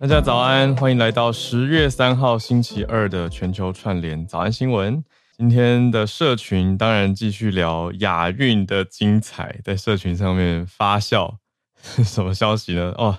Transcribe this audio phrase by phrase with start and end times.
[0.00, 5.02] 大家早安，欢迎来到十月三号星期二的全球串联早安新闻。
[5.36, 11.38] 今天的社群当然继续聊亚运的精彩，在社群上面发酵。
[12.04, 12.94] 什么消息呢？
[12.96, 13.18] 哦，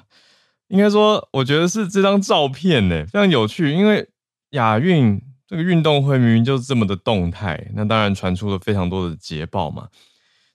[0.69, 3.73] 应该说，我觉得是这张照片呢，非常有趣。
[3.73, 4.07] 因为
[4.51, 9.89] 亚运这个运动会明明就是这么的动态，那当然传出了非常多的捷报嘛。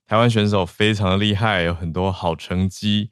[0.06, 3.10] 台湾选手非常的厉害，有很多好成绩。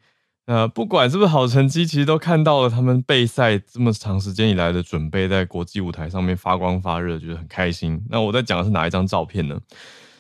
[0.53, 8.05] 呃，不管是不是好成绩，其实都看到了他们备赛这么长时间以来的准备，在国际舞台上面发光发热，觉得很开心。
[8.11, 9.59] 那我在讲的是哪一张照片呢？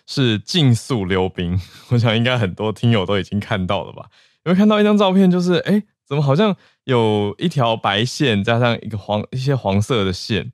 [0.07, 1.61] 是竞速溜冰。
[1.91, 4.07] 我想应该很多听友都已经看到了吧？
[4.45, 10.51] 有没有看到一张照片，就是哎、怎么好像有一条白线，加上一个黄一些黄色的线，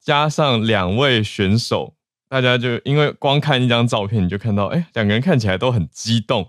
[0.00, 1.94] 加上两位选手，
[2.28, 6.48] 大家就因为光看一张照片，你就看到哎，两个人看起来都很激动。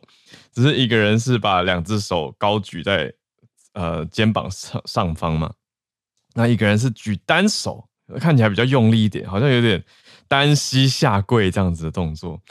[0.52, 3.14] 只是一个人是把两只手高举在
[3.74, 5.54] 呃肩膀上上方嘛，
[6.34, 7.88] 那一个人是举单手，
[8.20, 9.84] 看起来比较用力一点，好像有点
[10.28, 12.42] 单膝下跪这样子的动作。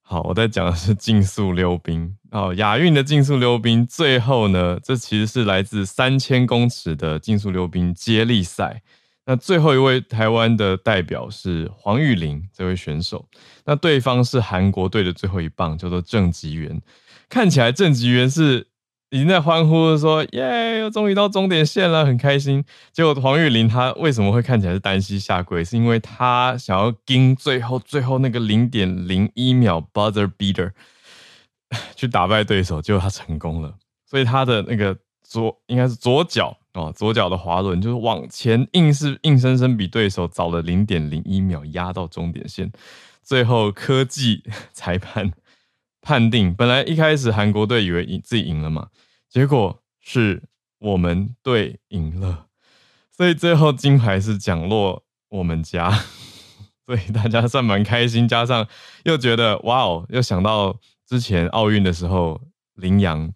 [0.00, 8.82] 好，我在讲的是竞速溜冰哦，亚运的竞速溜冰，最后呢，这其实是来自三千公尺的竞速溜冰接力赛。
[9.26, 13.26] 那最后一位台湾的代表是黄玉玲这位选手，
[13.64, 16.80] 那对方是韩国队的最后一棒，叫做郑吉元。
[17.28, 18.66] 看起来郑吉元是
[19.10, 22.62] 已经在欢呼说：“耶，又终于到终点线了，很开心。”
[22.92, 25.64] 结果黄玉玲她为什么会看起来是单膝下跪？
[25.64, 30.72] 是因为她想要盯最后最后那个零点零一秒 buzzer beater
[31.96, 33.74] 去打败对手，结果她成功了。
[34.04, 42.70] 所以她的那个左应该是左脚哦，左脚的滑轮就是往前硬是硬生生比对手早了零点零一秒压到终点线。
[43.22, 44.42] 最后科技
[44.72, 45.32] 裁判。
[46.06, 48.88] 判定本来一开始韩国队以为自己赢了嘛，
[49.30, 50.42] 结果是
[50.78, 52.48] 我们队赢了，
[53.10, 55.90] 所以最后金牌是奖落我们家，
[56.84, 58.68] 所以大家算蛮开心，加上
[59.04, 62.38] 又觉得哇哦，又想到之前奥运的时候，
[62.74, 63.32] 林洋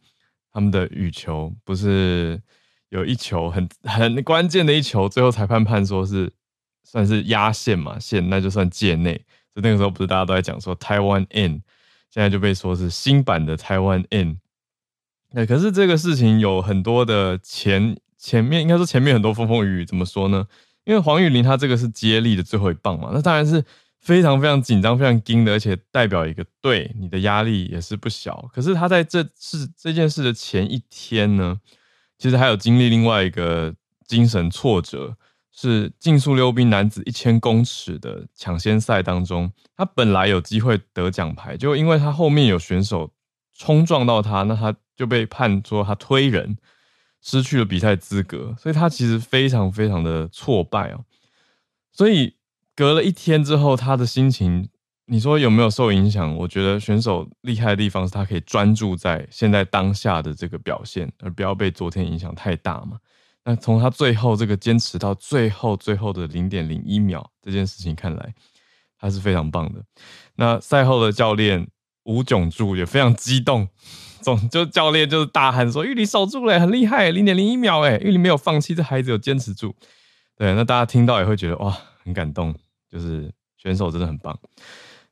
[0.52, 2.38] 他们的羽球不是
[2.90, 6.32] 有一球很很关键的一球，最后裁判判说是
[6.84, 9.14] 算是压线嘛，线那就算界内，
[9.52, 11.62] 所以那个时候不是大家都在讲说台湾 in。
[12.10, 14.40] 现在就被说是新版的台湾 in，
[15.32, 20.46] 那可是这个事情有很多的前前面应该说前面很多风风雨雨，怎么说呢？
[20.84, 23.62] 因为黄玉玲她这个是接力的最后一棒嘛，那当然是
[24.00, 28.48] 非常非常紧张、非常惊的，而且代表一个队，你的压力也是不小。
[28.54, 31.60] 可是他在这事这件事的前一天呢，
[32.18, 33.74] 其实还有经历另外一个
[34.06, 35.16] 精神挫折。
[35.50, 43.10] 是竞速溜冰男子一千公尺的抢先赛当中，他本来有机会得奖牌，就因为他后面有选手
[43.56, 46.56] 冲撞到他，那他就被判说他推人，
[47.20, 51.04] 失去了比赛资格，所以他其实非常非常的挫败哦。
[51.90, 52.36] 所以
[52.76, 54.68] 隔了一天之后，他的心情，
[55.10, 56.36] 你说有没有受影响？
[56.36, 62.98] 我觉得选手厉害的地方是他可以专注在现在当下的这个表现，而不要被昨天影响太大嘛。
[63.44, 68.34] 那从他最后这个坚持到最后最后的零点零一秒这件事情看来，
[68.98, 69.82] 他是非常棒的。
[70.34, 71.66] 那赛后的教练
[72.04, 73.66] 吴炯柱也非常激动，
[74.20, 79.74] 总就教练就是大喊说：“玉里守住了，很厉害，零点零一秒，哎，玉里没有放弃，这孩子有坚持住。”
[80.36, 82.54] 对，那大家听到也会觉得哇，很感动，
[82.90, 84.38] 就是选手真的很棒。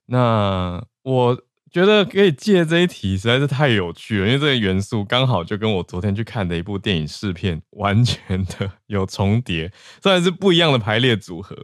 [0.07, 1.43] 那我。
[1.69, 9.71] 觉得可以借这一题实在是太有趣了，因为这个元素刚好就跟我昨天去看的一部电影试片完全的有重叠，
[10.03, 11.55] 虽然是不一样的排列组合。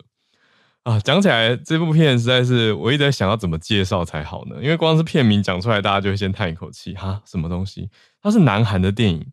[0.82, 4.56] 啊，讲起来这部片实在是我一直在想要怎么介绍才好呢？
[4.60, 7.88] 因为光是片名讲出来，大家就会先叹一口气哈，什么东西？
[8.20, 9.24] 它是南韩的电影，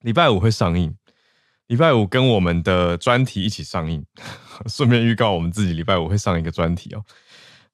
[0.00, 0.96] 礼拜五会上映，
[1.68, 4.04] 礼拜五跟我们的专题一起上映，
[4.66, 7.04] 顺便预告我们自己礼拜五会上一个专题哦。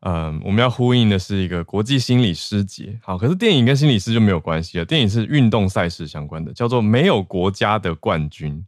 [0.01, 8.65] 嗯，我们要呼应的是一个国际心理师节，好，可是电影跟心理师就没有关系了，电影是运动赛事相关的，叫做《没有国家的冠军》。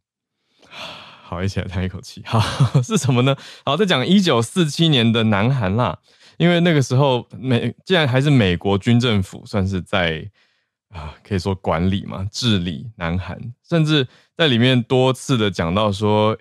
[1.23, 2.23] 好，一起来叹一口气。
[2.27, 2.41] 好，
[2.83, 3.37] 是什么呢？
[3.65, 5.99] 好，在讲一九四七年的南韩啦。
[6.39, 10.29] 因为那个时候美，既然还是美国军政府，算是在
[10.89, 13.39] 啊，可以说管理嘛，治理南韩，
[13.69, 16.37] 甚至在里面多次的讲到说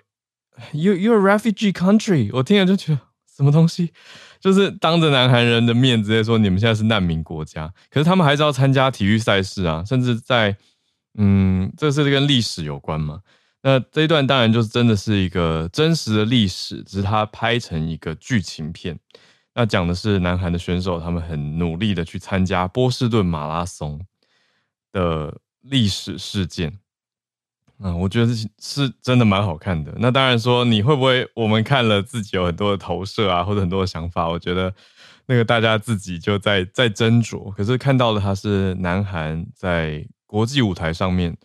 [0.72, 2.30] ，you you're a refugee country。
[2.32, 3.00] 我听了就觉得
[3.36, 3.92] 什么东西，
[4.40, 10.56] 就是当着南韩人的面直接说你们现在是难民国家，可是他们还是要参加体育赛事啊，甚至在
[11.18, 13.20] 嗯，这是跟历史有关嘛。
[13.62, 18.98] 那这一段当然就是真的是一个真实的历史，只是它拍成一个剧情片。
[19.54, 24.00] 那讲的是南韩的选手，他们很努力的去参加波士顿马拉松
[24.92, 26.79] 的历史事件。
[27.82, 29.92] 啊，我觉得是是真的蛮好看的。
[29.98, 34.28] 那当然说你会不会我们看了自己有很多的投射啊，或者很多的想法？
[34.28, 34.72] 我觉得
[35.26, 37.50] 那个大家自己就在在斟酌。
[37.52, 41.36] 可是看到的他是南韩在国际舞台上面。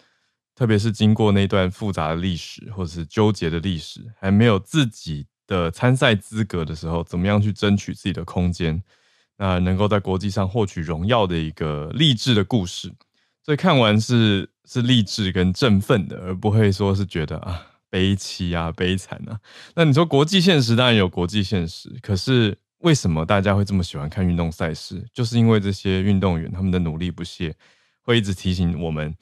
[0.58, 8.82] 特别是经过那段复杂的历史，或者是纠结的历史，还没有自己的参赛资格的时候，怎么样去争取自己的空间？
[9.36, 12.90] 那能够在国际上获取荣耀的一个励志的故事。
[13.44, 19.40] 所以看完是是励志跟振奋的，而不会说是觉得啊悲凄啊悲惨啊。
[19.76, 25.06] 那你说国际现实当然有国际现实，可是为什么大家会这么喜欢看运动赛事？
[25.14, 27.56] 就是因为这些运动员他们的努力不懈，
[28.02, 29.16] 会一直提醒我们。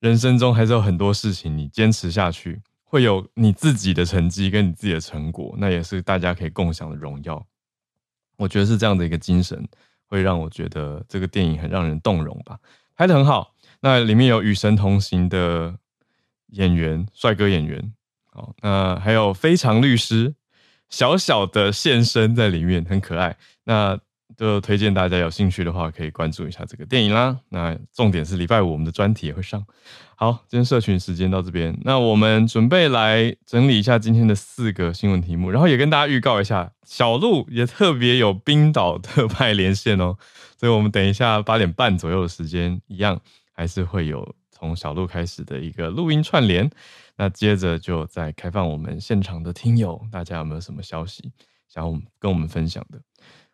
[0.00, 7.46] 人生中还是有很多事情，你坚持下去，会有你自己的成绩跟你自己的成果，那也是大家可以共享的荣耀。
[8.36, 9.64] 我觉得是这样的一个精神，
[10.08, 12.58] 会让我觉得这个电影很让人动容吧，
[12.96, 13.51] 拍的很好。
[13.82, 15.76] 那里面有与神同行的
[16.48, 17.92] 演员，帅哥演员，
[18.32, 20.34] 好，那还有非常律师，
[20.88, 23.36] 小小的现身在里面，很可爱。
[23.64, 23.98] 那。
[24.34, 27.38] 就推荐大家有兴趣的话，可以关注一下这个电影啦。
[27.50, 29.64] 那重点是礼拜五我们的专题也会上。
[30.16, 40.16] 好，今天社群时间到这边，那我们准备来整理一下今天的四个新闻题目，然后也跟大家预告一下，小鹿也特别有冰岛特派 连线哦。
[40.58, 43.20] 所以我们等一下八点半左右的时间，一样
[43.62, 46.68] 还是会有从小路开始的一个录音串联。
[47.14, 51.30] 那接着就再开放我们现场的听友，大家有没有什么消息
[51.68, 53.00] 想要跟我们分享的？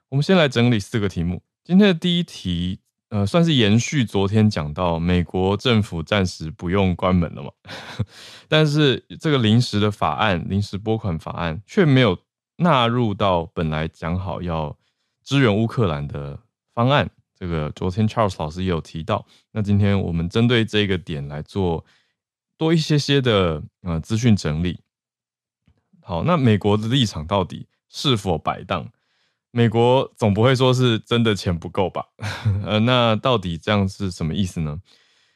[0.09, 1.43] 我们先来整理四个题目。
[1.63, 7.51] 今天的第一题，呃，算是延续昨天讲到美国政府暂时不用关门了嘛，
[8.49, 12.19] 但是这个临时的法案、临时拨款法案却没有
[12.57, 14.75] 纳入到本来讲好要
[15.23, 16.41] 支援乌克兰的
[16.73, 17.11] 方案。
[17.39, 19.25] 这个昨天 Charles 老师也有提到。
[19.53, 21.85] 那今天我们针对这个点来做
[22.57, 24.81] 多一些些的呃资讯整理。
[26.01, 28.89] 好，那美国的立场到底是否摆荡？
[29.51, 32.07] 美国总不会说是真的钱不够吧？
[32.65, 34.81] 呃，那到底这样是什么意思呢？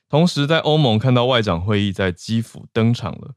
[0.09, 3.35] 同时，在欧盟看到外长会议在基辅登场了，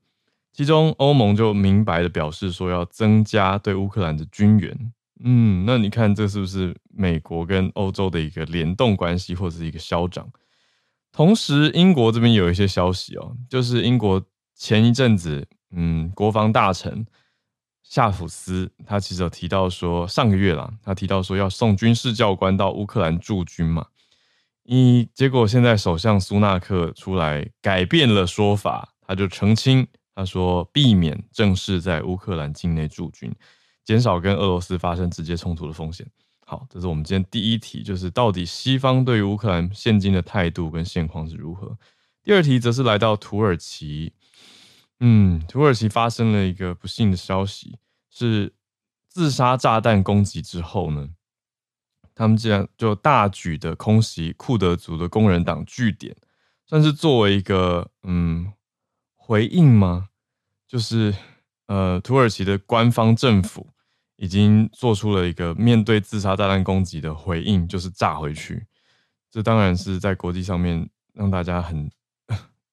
[0.51, 4.91] 其中欧盟就明白的表示说要增加对乌克兰的军援。
[5.23, 10.29] 嗯，那你看这是不是美国跟欧洲的一个联动关系，或者是一个消长？
[11.11, 14.21] 同时，英国这边有一些消息哦，就是英国
[14.53, 17.05] 前一阵子，嗯，国防大臣。
[17.87, 23.85] 夏普斯他其实有提到说，上个月啦，他提到说要送军事教官到乌克兰驻军嘛，
[24.63, 33.31] 一结果现在首相苏纳克出来改变了说法，他就澄清，他说避免正式在乌克兰境内驻军，
[33.85, 36.05] 减少跟俄罗斯发生直接冲突的风险。
[36.45, 41.77] 好，这是我们今天第一题，就是到底西方对于乌克兰现今的态度跟现况是如何？
[42.21, 44.13] 第二题则是来到土耳其。
[44.99, 47.77] 嗯，土耳其发生了一个不幸的消息，
[48.09, 48.53] 是
[49.07, 51.09] 自杀炸弹攻击之后呢，
[52.15, 56.15] 他们竟然就大举的空袭库德族的工人党据点，
[56.65, 58.53] 算是作为一个嗯
[59.15, 60.09] 回应吗？
[60.67, 61.13] 就是
[61.67, 63.67] 呃，土耳其的官方政府
[64.17, 68.65] 已经做出了一个面对自杀炸弹攻击的回应，就是炸回去。
[69.31, 71.89] 这当然是在国际上面让大家很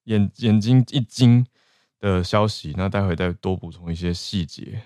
[0.04, 1.46] 眼眼睛一惊。
[2.02, 4.82] 的消息，那待会再多补充一些细节。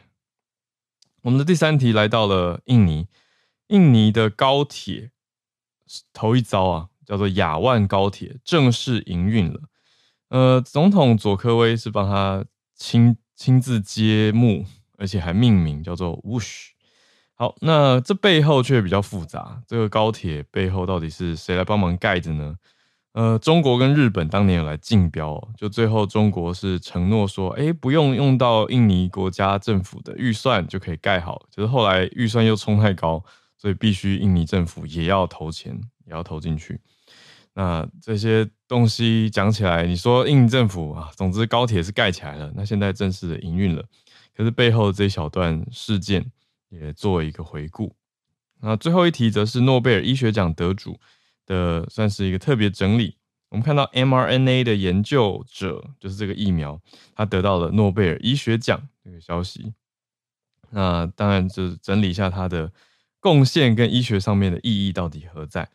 [1.22, 3.08] 我们的第三题来到了印尼，
[3.68, 5.12] 印尼的高铁
[6.12, 9.62] 头一遭啊，叫做雅万高铁正式营运了。
[10.28, 12.44] 呃，总统佐科威是帮他
[12.74, 14.66] 亲亲自揭幕，
[14.98, 16.68] 而且还命名叫做 Wush。
[17.34, 19.62] 好，那这背后却比较复杂。
[19.66, 22.56] 这个高铁背后到底是谁来帮忙盖的呢？
[23.12, 31.46] 呃，中国跟日本当年有来竞标，就最后中国是承诺说，哎，不用用到印尼国家政府的预算就可以盖好。
[31.50, 33.24] 就是后来预算又冲太高，
[33.56, 36.78] 所以必须印尼政府也要投钱，也要投进去。
[37.54, 43.82] 那这些东西讲起来，你说印尼政府啊，总之高铁是盖起来了，那现在正式的营运了。
[44.36, 46.30] 可是背后的这一小段事件。
[46.68, 47.94] 也做一个回顾，
[48.60, 50.98] 那最后一题则是诺贝尔医学奖得主
[51.46, 53.16] 的，算是一个特别整理。
[53.50, 56.78] 我们看到 mRNA 的研究者，就是这个疫苗，
[57.14, 59.74] 他得到了诺贝尔医学奖这个消息。
[60.70, 62.70] 那当然就是整理一下他的
[63.20, 65.70] 贡献跟医学上面的意义到底何在。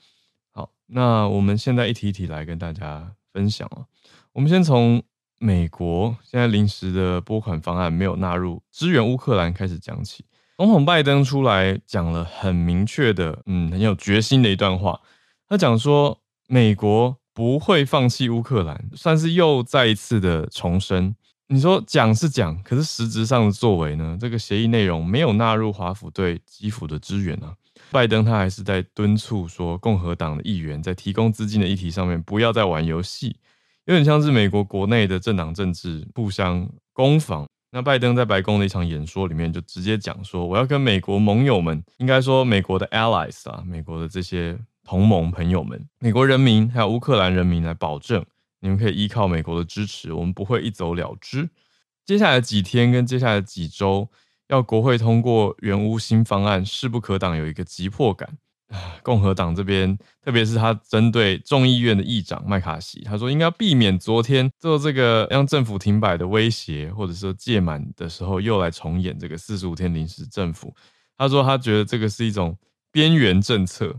[0.51, 3.87] 好，那我们现在一题一题来跟大家分享啊。
[4.33, 5.01] 我们先从
[5.43, 10.23] 美国现在临时的拨款方案没有纳入支援乌克兰开始讲起。
[10.57, 15.01] 总统拜登出来讲了很明确的，嗯，很有决心的一段话。
[15.49, 21.15] 他讲说，美国不会放弃乌克兰，算是又再一次的重申。
[21.47, 24.15] 你说讲是讲，可是实质上的作为呢？
[24.21, 27.55] 这个协议内容没有纳入华府对基辅的支援啊。
[27.89, 33.35] 拜登他还是在敦促说，共和党的议员在提供资金的议题上面不要再玩游戏，
[33.85, 37.47] 有点像是美国国内的政党政治互相攻防。
[37.73, 48.25] 那拜登在白宫的一场演说里面就直接讲说，我要跟美国盟友们，应该说美国的 allies 啊，美国的这些同盟朋友们，美国人民还有乌克兰人民来保证，
[48.59, 51.49] 你们可以依靠美国的支持，我们不会一走了之。
[52.05, 54.09] 接下来几天跟接下来几周，
[54.49, 58.37] 要国会通过援乌新方案，势不可挡，有一个急迫感。
[59.03, 70.73] 共和党这边，特别是他针对众议院的议长麦卡锡，他说应该避免昨天做这个让政府停摆的威胁，或者说届满的时候又来重演这个四十五天临时政府。
[71.17, 72.57] 他说他觉得这个是一种
[72.91, 73.95] 边缘政策，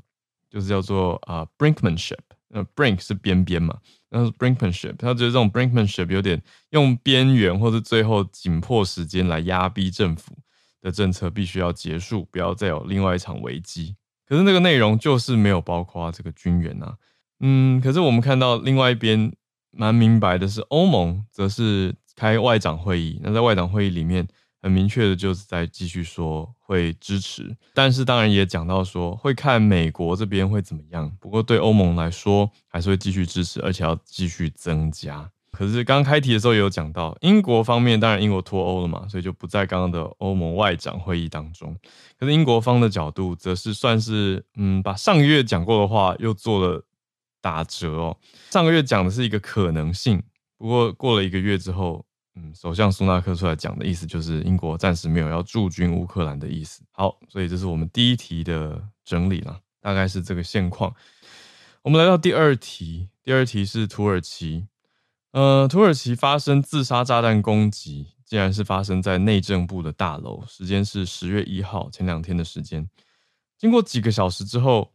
[0.51, 3.79] 就是叫做啊、brinkmanship，那 brink 是边边嘛，
[4.11, 10.37] 然后 brinkmanship，他觉得这种 brinkmanship 有点用边缘或者最后紧迫时间来压逼政府
[10.81, 13.95] 的政策必须要结束，不要再有另外一场危机。
[14.27, 16.95] 可是那个内容就是没有包括这个军援呐，
[17.41, 19.33] 嗯，可是我们看到另外一边
[19.71, 24.27] 蛮明白的是，欧盟则是开外长会议，那在外长会议里面
[24.61, 35.31] 很明确的就是在继续说会支持，但是当然也讲到说会看美国这边会怎么样，不过对欧盟来说还是会继续支持，而且要继续增加。
[35.53, 41.77] 可是刚开题的时候也有讲到，英国方面当然英国脱欧了嘛，所以就不在刚刚的欧盟外长会议当中。
[42.19, 46.83] 可是英国方的角度则是算是嗯，把上个月讲过的话又做了
[47.43, 48.17] 打折哦。
[48.51, 50.23] 上个月讲的是一个可能性，
[50.57, 52.03] 不过过了一个月之后，
[52.35, 56.83] 嗯，首相苏纳克出来讲的意思就是英国暂时没有要驻军乌克兰的意思。
[56.93, 60.95] 好，所以这是我们第一题的整理了，大概是这个现况。
[61.83, 64.67] 我们来到第二题，第二题是土耳其。
[65.33, 72.87] 呃，土耳其发生自杀炸弹攻击，竟然是发生在内政部的大楼，时间是十月一号，前两天的时间。
[73.57, 74.93] 经过几个小时之后，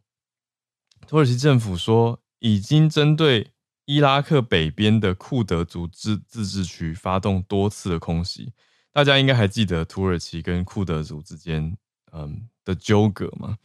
[1.08, 3.50] 土耳其政府说已经针对
[3.84, 8.52] 伊拉克北边的库德族自自治区发动多次的空袭。
[8.92, 11.76] 大家应该还记得土耳其跟库德族之间
[12.12, 13.58] 嗯的纠葛吗？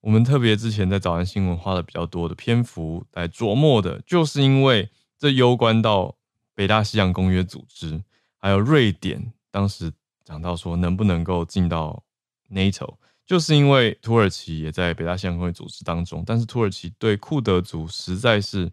[0.00, 4.88] 我们特别之前在早安新闻花了比较多的篇幅来琢磨的，就是因为。
[5.22, 6.16] 这攸关到
[6.52, 8.02] 北大西洋公约组织，
[8.38, 9.92] 还有瑞典，当时
[10.24, 12.02] 讲到说能不能够进到
[12.50, 18.68] NATO，就是因为土耳其也在北大西洋公约组织当中，但是土耳其对库德族实在是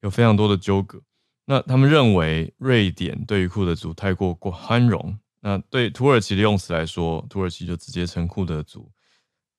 [0.00, 0.98] 有非常多的纠葛。
[1.44, 8.90] 那他们认为瑞典对于库德族太过过宽容，那对土耳其的用词来说，土耳其就直接称库德族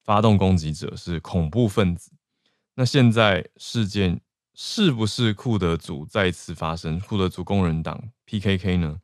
[0.03, 2.09] 发动攻击者是恐怖分子。
[2.73, 4.19] 那现在事件。
[4.57, 9.01] 是不是库德族再次发生库德族工人党 PKK 呢？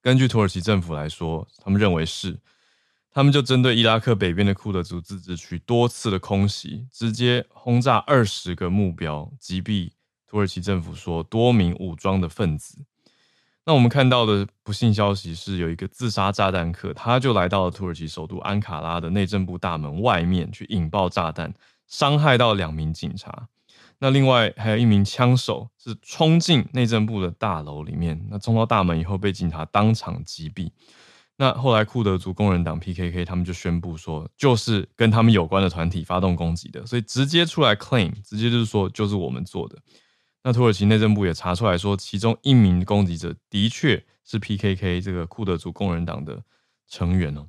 [0.00, 2.38] 根据土耳其政府来说，他们认为是，
[3.10, 9.90] 他们就针对伊拉克北边的库德族自治区多次的空袭，直接轰炸二十个目标，击毙
[10.28, 12.84] 土耳其政府说多名武装的分子。
[13.64, 21.52] 那我们看到的不幸消息是，有一个自杀炸弹客，他就来到了土耳其首都安卡拉的内政部大门外面去引爆炸弹，
[21.88, 23.48] 伤害到两名警察。
[23.98, 30.70] 那另外还有一名枪手是冲进内政部的大楼里面，那冲到大门以后被警察当场击毙。
[31.38, 39.78] 那后来库德族工人党 PKK 他们就宣布说，就是跟他们有关的团体发动攻击的，所以直接出来 claim，直接就是说就是我们做的。
[40.42, 46.42] 那土耳其内政部也查出来说，其中一名攻击者的确是 PKK 这个库德族工人党的
[46.88, 47.46] 成员哦。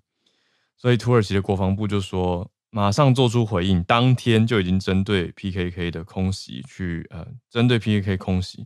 [0.76, 8.66] 所以土耳其的国防部就说，马上做出回应，当天就已经针对 PKK 的空袭去呃，针对 PKK 空袭，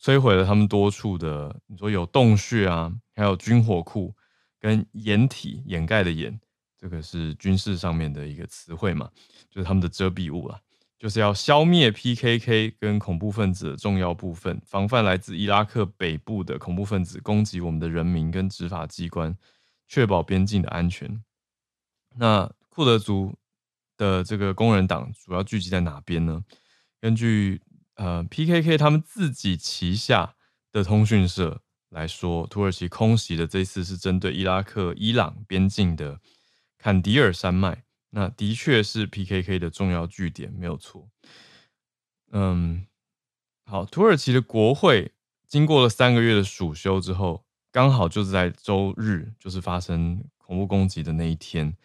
[0.00, 4.14] 摧毁了他们多处的，你说有洞穴啊，还有军火库
[4.58, 6.38] 跟掩体掩盖的掩，
[6.78, 9.10] 这个是军事上面的一个词汇嘛，
[9.50, 10.60] 就是他们的遮蔽物啊。
[10.98, 19.34] 就是要消灭 PKK 跟恐怖分子的重要部分，防范来自伊拉克北部的恐怖分子攻击我们的人民跟执法机关，
[19.88, 21.22] 确保边境的安全。
[22.16, 23.34] 那库德族
[24.00, 26.42] 的这个工人党主要聚集在哪边呢？
[27.02, 27.60] 根据
[27.96, 30.36] 呃 PKK 他们自己旗下
[30.72, 36.18] 的通讯社来说，土耳其空袭的这次是针对伊拉克伊朗边境的
[36.78, 37.84] 坎迪尔山脉。
[38.08, 41.06] 那的确是 PKK 的重要据点，没有错。
[42.32, 42.86] 嗯，
[43.66, 45.12] 好，土耳其的国会
[45.46, 51.76] 经过了三个月的暑修之后，刚好就是在周日，就是发生恐怖攻击的那一天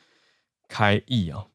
[0.70, 1.48] 开议啊。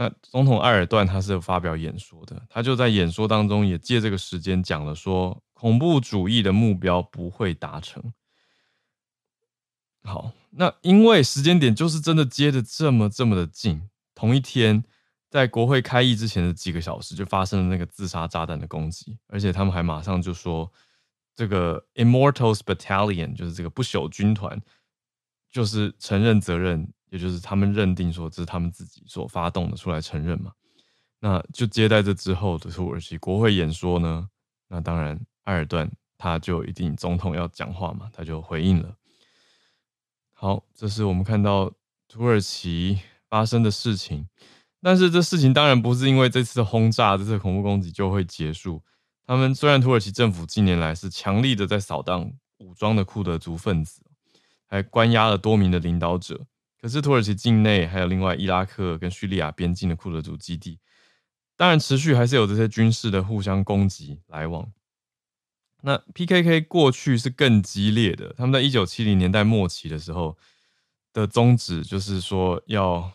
[0.00, 8.00] 那总统埃尔段他是有发表演说的，他就在演说当中也借这个时间讲了说，恐怖主义的目标不会达成。
[10.04, 13.90] 好，那因为时间点就是真的接的这么这么的近。
[14.14, 14.84] 同一天，
[15.28, 20.72] 在国会开议之前的几个小时，就发生了那个自杀炸弹的攻击，而且他们还马上就说，
[21.34, 24.62] 这个 Immortals Battalion 就是这个不朽军团，
[25.50, 30.52] 就是承认责任，也就是他们认定说这是他们自己所发动的，出来承认嘛。
[31.20, 34.28] 那就接待这之后的土耳其国会演说呢，
[34.68, 38.94] 那当然埃尔段他就一定总统要讲话嘛，他就回应了。
[40.32, 41.72] 好，这是我们看到
[42.08, 42.98] 土耳其。
[43.30, 44.26] 发生的事情，
[44.80, 48.82] 但是这事情当然不是因为这次的轰炸、这次恐怖攻击就会结束。
[49.26, 54.00] 他们虽然土耳其政府近年来是强力的在扫荡武装的库德族分子，
[54.66, 56.46] 还关押了多名的领导者，
[56.80, 60.78] 可是土耳其境内还有另外伊拉克跟叙利亚边境的库德族基地，
[61.56, 64.70] 当然持续还是有这些军事的互相攻击来往。
[65.82, 70.36] 那 PKK 过去是更激烈的，他们在一九七零年代末期的时候
[71.12, 73.12] 的宗旨就是说要。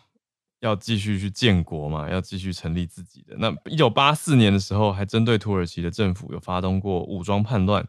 [0.60, 3.36] 要继续去建国嘛，要继续成立自己的。
[3.36, 7.86] 那一九八四年的时候，还针对土耳其的政府有发动过武装叛乱，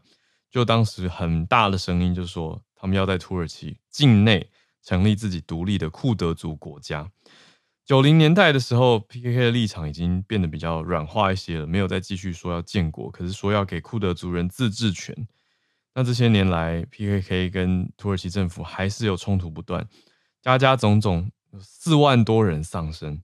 [0.50, 4.50] 就当时很大的声音就说，他们要在土耳其境内
[4.86, 7.10] 成立自己独立的库德族国家。
[7.84, 15.14] 九零年代的时候，PKK 的立场已经变得比较软化一些了，没有再继续说要建国，可是说要给库德族人自治权。
[15.94, 19.86] 那这些年来，PKK 跟土耳其政府还是有冲突不断，
[20.40, 21.30] 加加种种。
[21.58, 23.22] 四万多人丧生。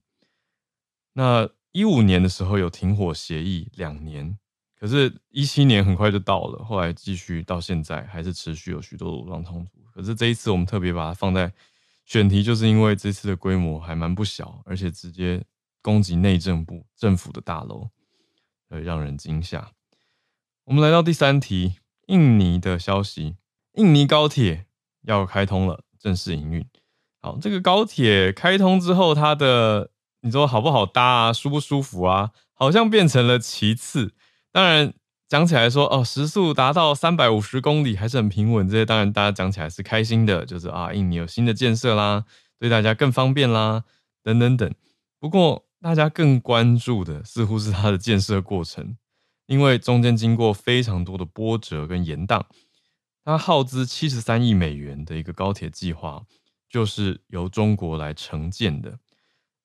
[1.13, 4.39] 那一五年的时候有停火协议两年，
[4.79, 9.82] 可是，一七年很快就到了，后来继续到现在还是持续有许多的武装冲突。
[9.93, 11.53] 可是这一次我们特别把它放在
[12.05, 15.43] 选题，就是因为这次的规模还蛮不小，而且直接
[15.81, 17.89] 攻击内政部政府的大楼，
[18.69, 19.71] 呃，让人惊吓。
[20.65, 21.75] 我们来到第三题，
[22.07, 23.35] 印尼的消息，
[23.73, 24.65] 印尼高铁
[25.03, 26.65] 要开通了，正式营运。
[27.21, 34.13] 好，这个高铁开通之后，它的你说好不好搭啊，舒不舒服啊，好像变成了其次。
[34.51, 34.93] 当然
[35.27, 42.25] 讲起来说，哦，时速达到三百五十公里还是很平稳，这些当然大家讲起来是开心的，就是啊，印尼有新的建设啦，
[42.59, 43.83] 对大家更方便啦，
[44.23, 44.73] 等等等。
[45.19, 48.97] 不过大家更关注的似乎是它的建设过程，
[49.47, 52.43] 因为中间经过非常多的波折跟延宕，
[53.23, 56.23] 它耗资七十三亿美元的一个高铁计划。
[56.69, 58.97] 就是由中国来承建的，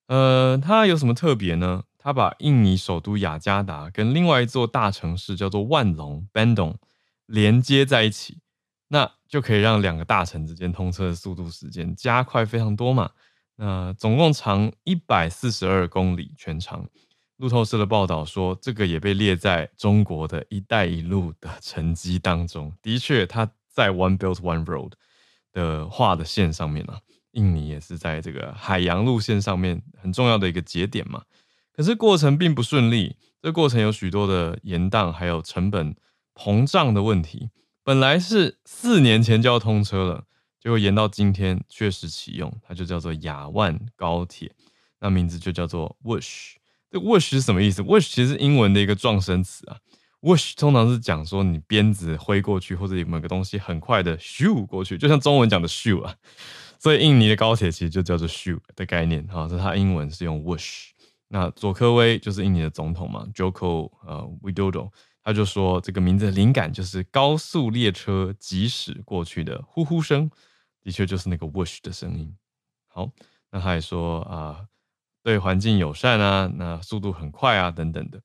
[0.08, 1.84] 呃，它有什么特别呢？
[2.08, 6.76] 它把印尼首都雅加达跟另外一座大城市叫做万隆 （Bandung）
[7.26, 8.38] 连接在一起，
[8.88, 13.10] 那就可以让两个大城之间通车的速度时间加快非常多嘛。
[13.56, 16.88] 那总共长一百四十二公里，全长。
[17.36, 22.72] 路透社的报道说，这个也被列在中国的一带一路的成绩当中。
[22.80, 24.92] 的确，它在 One Belt One Road。
[25.52, 27.00] 的画的线上面啊，
[27.32, 31.22] 印尼也是在这个海洋路线上面很重要的一个节点嘛。
[31.78, 35.94] 可是过程并不顺利，这过程有许多的延宕，还有成本
[36.34, 37.50] 膨胀的问题。
[37.84, 40.24] 本来是四年前就要通车了，
[40.60, 44.50] 结果延到今天确实启用，它就叫做雅万高铁，
[44.98, 46.54] 那名字就叫做 Whoosh。
[46.90, 49.76] 这 Whoosh 是什么意思？Whoosh 其实是英文的一个撞声词啊。
[50.20, 56.16] Whoosh 通常是讲说你鞭子挥过去，或者有某个东西很快的咻过去，就像中文讲的咻啊。
[56.80, 60.88] 所以印尼的高铁其实就叫做咻的概念哈，这它英文是用 Whoosh。
[61.28, 64.90] 那佐科威就是印尼的总统嘛，Joko 呃 Widodo，
[65.22, 70.30] 他就说这个名字的灵感就是高速列车疾驶过去的呼呼声，
[70.82, 72.34] 的确就是那个 whish 的声音。
[72.86, 73.10] 好，
[73.50, 74.64] 那他也说啊、
[75.22, 78.20] 对环境友善啊，那速度很快啊，等等的。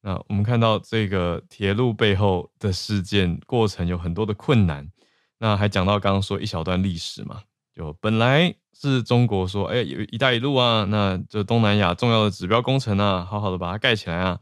[0.00, 4.90] 那我们看到这个铁路背后的事件过程有很多的困难。
[5.38, 14.38] 那还讲到刚刚说一小段历史嘛，就本来是中国说，哎，有一带一路啊，那这东南亚重要的指标工程啊，好好的把它盖起来啊。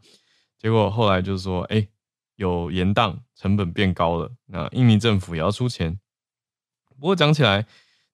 [0.57, 1.87] 结果后来就是说，哎，
[2.35, 5.99] 有延宕，成本变高了，那印尼政府也要出钱。
[6.99, 7.65] 不过讲起来，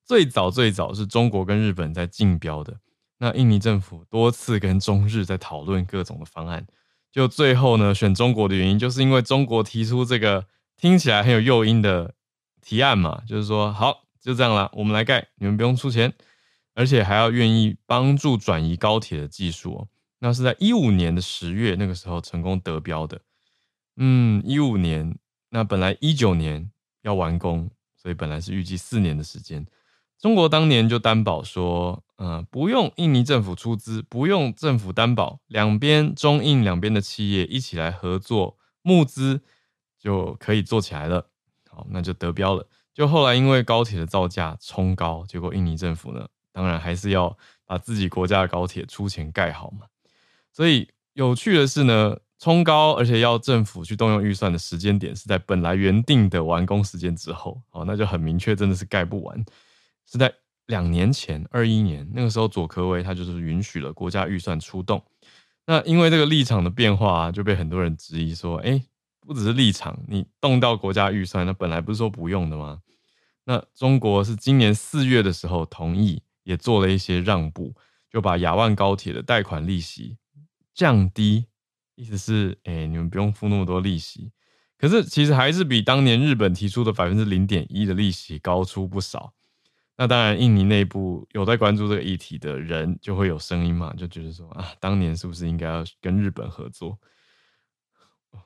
[0.06, 2.80] 最早最早是中国跟日本在竞标的，
[3.18, 6.66] 那印尼政府多次跟中日在讨论各种的方案。
[7.12, 10.46] 就最后呢，选中国的原因，就是因为中国提出这个
[10.78, 12.14] 听起来很有诱因的
[12.62, 16.14] 提案嘛，就是说好，就这样啦，我们来盖，你们不用出钱，
[16.74, 19.88] 而且还要愿意帮助转移高铁的技术哦。
[20.20, 23.22] 那是在一五年的十月，那个时候成功得标的。
[23.96, 25.18] 嗯，一五年，
[25.50, 26.72] 那本来一九年
[27.04, 29.66] 要完工，所以本来是预计四年的时间。
[30.20, 39.42] 中国当年就担保说，嗯、不用印尼政府出资，不用政府担保，两边中印两边的企业一起来合作募资，
[40.00, 41.30] 就可以做起来了。
[41.70, 42.68] 好，那就得标了。
[42.98, 49.86] 就后来因为高铁的造价冲高，结果印尼政府呢，当然还是要把自己国家的高铁出钱盖好嘛。
[50.52, 57.62] 所以有趣的是呢，冲高而且要政府去动用预算的时间点是在本来原定的完工时间之后。
[57.70, 59.46] 好，那就很明确，真的是盖不完。
[60.08, 60.34] 是在
[60.66, 65.00] 两年前，二一年那个时候，佐科威他就是允许了国家预算出动。
[65.68, 68.82] 那因为这个立场的变化，就被很多人质疑说：哎，
[69.28, 72.80] 不只是立场，你动到国家预算，那本来不是说不用的吗？
[73.44, 77.76] 那中国是今年四月的时候同意，也做了一些让步，
[78.10, 80.18] 就把亚万高铁的贷款利息
[80.74, 81.46] 降低，
[81.96, 84.32] 意思是：哎，你们不用付那么多利息。
[84.78, 89.34] 可是其实还是比当年日本提出的百分之零点一的利息高出不少。
[89.98, 96.98] 那当然，印尼内部有在关注这个议题的人就会有声音嘛，就觉得说啊，当年是不是应该要跟日本合作？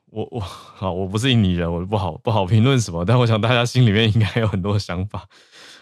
[0.06, 5.28] 我我好，我不是印尼人，我不好不好评论什么，但我想大家心里面应该有很多想法。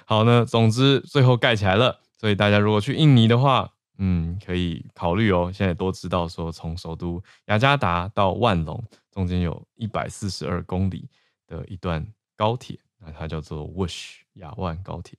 [0.06, 5.52] 好呢，总之最后盖起来了，所以大家如果去印尼的话，嗯，可以考虑哦。
[5.54, 11.10] 现在都知道说，从首都雅加达到万隆中间有一百四十二公里
[11.48, 12.08] 的一段
[12.38, 15.18] 高铁，那它叫做 WUSH 亚万高铁。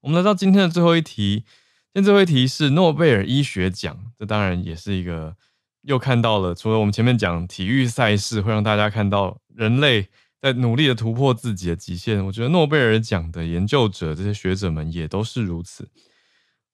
[0.00, 1.44] 我们来到今天的最后一题，
[1.92, 5.36] 今天最后一题是诺贝尔医学奖，这当然也是一个
[5.82, 10.08] 又看到了，除了我们前面讲体育赛事会让大家看到人类
[10.40, 15.88] 在努力的突破自己的极限，我觉得诺贝尔奖的研究者这些学者们也都是如此。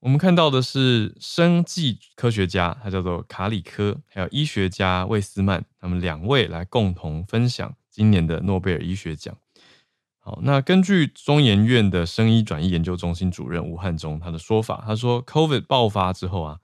[0.01, 9.37] 我们看到的是生技科学家，他叫做卡里科，还有医学家魏斯曼，他们两位来共同分享今年的诺贝尔医学奖。
[10.21, 16.59] 好，那根据中研院的生医转译研究中心主任吴汉忠他的说法，他说，COVID 爆发之后啊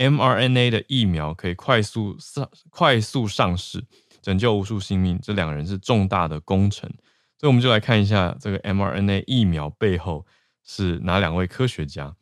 [0.00, 3.84] ，mRNA 的疫苗可以快速上快速上市，
[4.20, 5.20] 拯救无数性命。
[5.22, 6.90] 这两个人是重大的工程，
[7.38, 10.26] 所以我们就来看一下这个 mRNA 疫苗背后
[10.64, 12.16] 是哪两位科学家。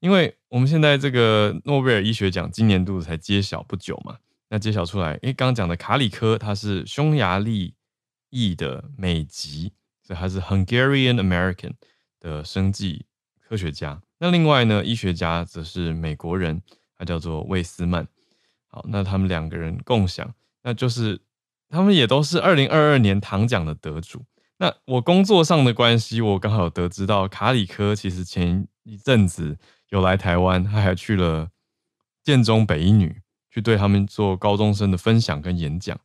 [0.00, 4.16] 因为我们现在这个诺贝尔医学奖今年度才揭晓不久嘛，
[4.48, 7.74] 那揭晓出来，诶，刚刚讲的卡里科他是匈牙利
[8.30, 9.72] 裔的美籍。
[10.06, 11.72] 所以他是 Hungarian American
[12.20, 13.06] 的生技
[13.40, 14.00] 科学家。
[14.18, 16.62] 那另外呢，医学家则是美国人，
[16.98, 18.06] 他叫做魏斯曼。
[18.68, 21.20] 好，那他们两个人共享，那就是
[21.68, 24.24] 他们也都是二零二二年唐奖的得主。
[24.58, 29.58] 那我工作上的关系，我刚好得知到卡里科其实前一阵子
[29.90, 31.50] 有来台湾，他还去了
[32.22, 35.98] 建中北一女，去对他们做高中生的分享跟演讲。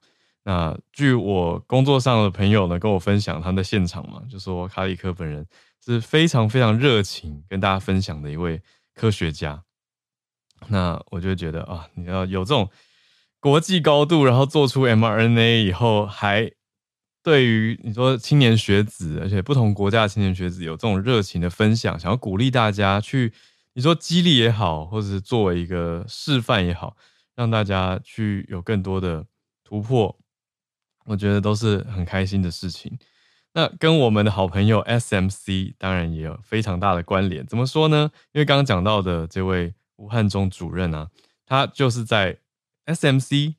[0.44, 5.46] 那据我工作上的朋友呢跟我分享，他们在现场嘛，就说卡里科本人
[5.84, 8.62] 是非常非常热情跟大家分享的一位
[8.94, 9.64] 科学家。
[10.70, 12.70] 那我就觉得啊，你要有这种
[13.40, 16.52] 国际高度，然后做出 mRNA 以后，还
[17.24, 23.34] 对于你说青年学子，而且不同国家的青年学子有这种热情的分享，想要鼓励大家去，
[23.74, 26.96] 你说激励也好，或者是作为一个示范也好，
[27.36, 29.26] 让大家去有更多的
[29.64, 30.18] 突破。
[31.06, 32.98] 我觉得都是很开心的事情。
[33.54, 37.46] 那跟我们的好朋友 SMC 当然也有非常大的关联。
[37.46, 38.10] 怎么说呢？
[38.32, 41.10] 因为刚刚讲到的这位吴汉忠主任啊，
[41.46, 42.38] 他就是在
[42.86, 43.56] SMC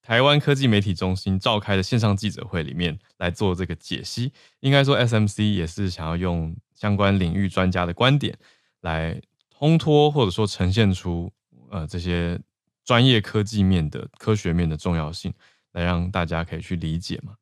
[0.00, 4.32] 台湾科技媒体中心召开的线上记者会里面来做这个解析。
[4.60, 8.36] 应该说 SMC 也是想要用相关领域专家的观点
[8.80, 9.20] 来
[9.56, 11.30] 烘托或者说呈现出
[11.70, 12.40] 呃这些
[12.84, 15.32] 专业科技面的科学面的重要性。
[15.72, 17.32] 来让大家可以去理解嘛。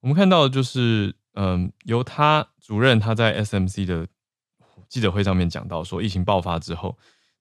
[0.00, 4.08] 我们看到的就是，嗯，由他主任他在 SMC 的
[4.88, 6.96] 记者会上面讲到说，疫情爆发之后，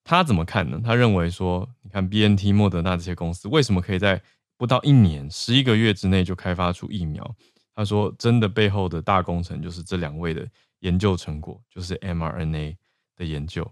[0.07, 0.79] 他怎么看呢？
[0.81, 4.21] 他认为说，你看 BNT、莫德纳这些公司为什么可以在
[4.55, 7.35] 不到一年、十一个月之内就开发出疫苗？
[7.75, 10.47] 他说，真的背后的大工程就是这两位的
[10.79, 12.77] 研究成果，就是 mRNA
[13.17, 13.69] 的研究。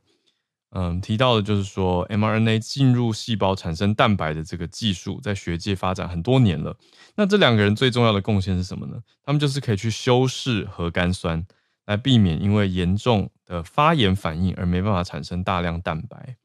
[0.72, 6.76] 嗯，提到的就是说，mRNA 进入细胞产生蛋白的这个技术，在学界发展很多年了。
[7.16, 9.00] 那这两个人最重要的贡献是什么呢？
[9.24, 11.46] 他们就是可以去修饰核苷酸，
[11.86, 16.38] 来避免因为严重的发炎反应而没办法产生大量蛋白。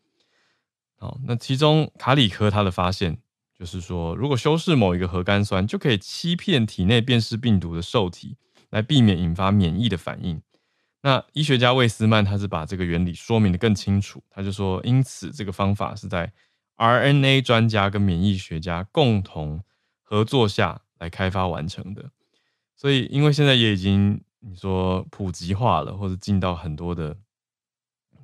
[0.96, 3.18] 好，那其中卡里科他的发现
[3.58, 8.36] 就是说，如果修饰某一个核苷酸，就可以欺骗体内辨识病毒的受体，
[8.70, 10.42] 来避免引发免疫的反应。
[11.02, 16.30] 那医学家魏斯曼他是把这个原理说明得更清楚，他就说，因此这个方法是在
[16.76, 19.62] RNA 专家跟免疫学家共同
[20.02, 22.10] 合作下来开发完成的。
[22.76, 27.16] 所以，因为现在也已经你说普及化了，或者进到很多的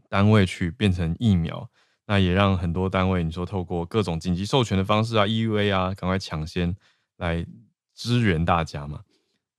[0.09, 1.71] 单位去变成疫苗，
[2.07, 6.77] 那也让很多单位你说透过各种紧急授权的方式啊，EUA 啊，赶快抢先
[7.17, 7.47] 来
[7.95, 9.03] 支援大家嘛。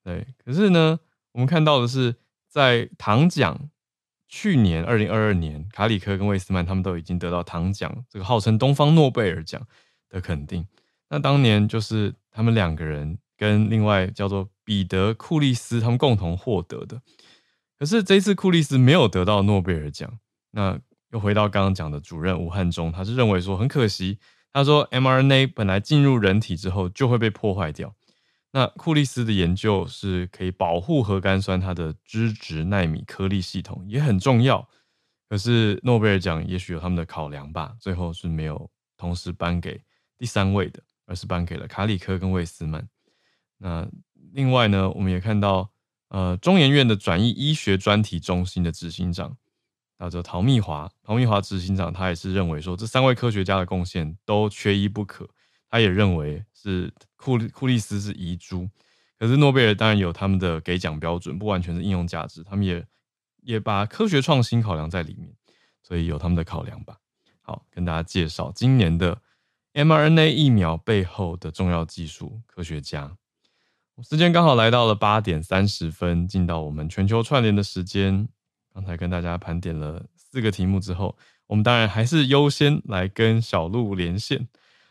[0.04, 1.00] 对，可是呢，
[1.32, 2.16] 我们看到的是。
[2.50, 3.70] 在糖奖，
[4.28, 9.62] 去年二零二二年，卡里科跟魏斯曼他们都已经得到糖奖，这个号称东方诺贝尔奖
[10.10, 10.66] 的肯定。
[11.10, 17.02] 那当年就是他们两个人跟另外叫做彼得库利斯他们共同获得的。
[17.80, 20.20] 可是这次库利斯没有得到诺贝尔奖。
[20.52, 20.78] 那
[21.12, 24.20] 又回到刚刚讲的主任吴汉忠，他是认为说很可惜，
[24.52, 27.96] 他说 mRNA 本来进入人体之后就会被破坏掉。
[28.52, 34.68] 那库利斯的研究是可以保护核苷酸它的脂质奈米颗粒系统，也很重要。
[35.30, 39.82] 可是诺贝尔奖也许有他们的考量吧，最后是没有同时颁给
[40.18, 42.86] 第三位的，而是颁给了卡里科跟魏斯曼。
[43.60, 43.88] 那
[44.38, 45.72] 另外呢，我们也看到，
[46.10, 49.36] 呃，中研院的转移医学专题中心的执行长
[49.98, 55.28] 叫做陶密华，陶密华执行长他也是认为说，这三位科学家的贡献都缺一不可。
[55.72, 58.70] 他也认为是库库利斯是遗珠，
[59.18, 62.86] 可是诺贝尔当然有他们的给奖标准，不完全是应用价值，他们也
[63.42, 65.34] 也把科学创新考量在里面，
[65.82, 67.00] 所以有他们的考量吧。
[67.42, 69.20] 好，跟大家介绍今年的
[69.74, 73.18] mRNA 疫苗背后的重要技术科学家。
[74.04, 78.28] 时间刚好来到了八点三十分，进到我们全球串联的时间。
[78.74, 84.48] 刚才跟大家盘点了四个题目之后，我们当然还是优先来跟小鹿连线。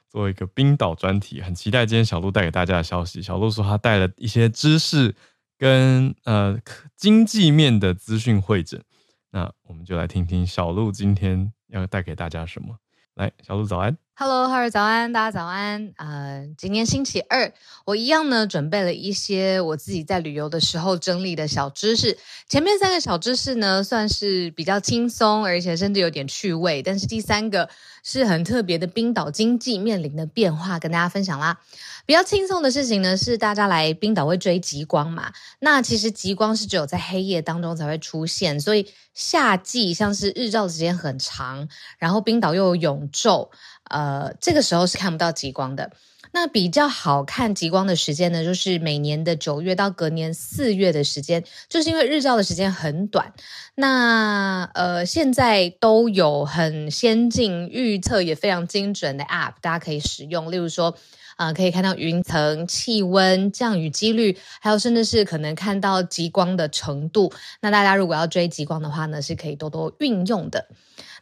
[0.09, 3.21] 做一个冰岛专题，很期待今天小鹿带给大家的消息。
[3.21, 5.15] 小鹿说他带了一些知识
[5.59, 6.59] 跟呃
[6.97, 8.83] 经济面的资讯会诊，
[9.31, 12.79] 那我们就来听听小鹿今天要带给大家什么。
[13.15, 13.97] 来，小鹿早安。
[14.19, 15.93] Hello，哈尔早安，大家早安。
[15.99, 17.53] 呃，今天星期二，
[17.85, 22.17] 我一样呢准备了一些我自己在旅游的时候整理的小知识。
[22.49, 26.83] 前面三个小知识呢算是比较轻松，而且甚至有点趣味。
[26.83, 27.69] 但是第三个
[28.03, 31.59] 是很特别的，冰岛经济面临的变化，跟大家分享啦。
[32.07, 35.31] 比较轻松的事情呢，是大家来冰岛会追极光嘛。
[35.59, 43.51] 那其实极光是只有在黑夜当中才会出现，所以夏季像是日照时间很长，然后冰岛又有永昼。
[43.91, 45.91] 呃，这个时候是看不到极光的。
[46.33, 53.33] 那比较好看极光的时间呢，就是每年的九月到隔年四月的时间，就是因为日照的时间很短。
[53.75, 60.53] 那呃，现在都有很先进、预测也非常精准的 App，大家可以使用。
[60.53, 60.95] 例如说，
[61.39, 67.33] 呃，可以看到云层、气温、降雨几率，还有甚至是可能看到极光的程度。
[67.61, 70.67] 那大家如果要追极光的话呢，是可以多多运用的。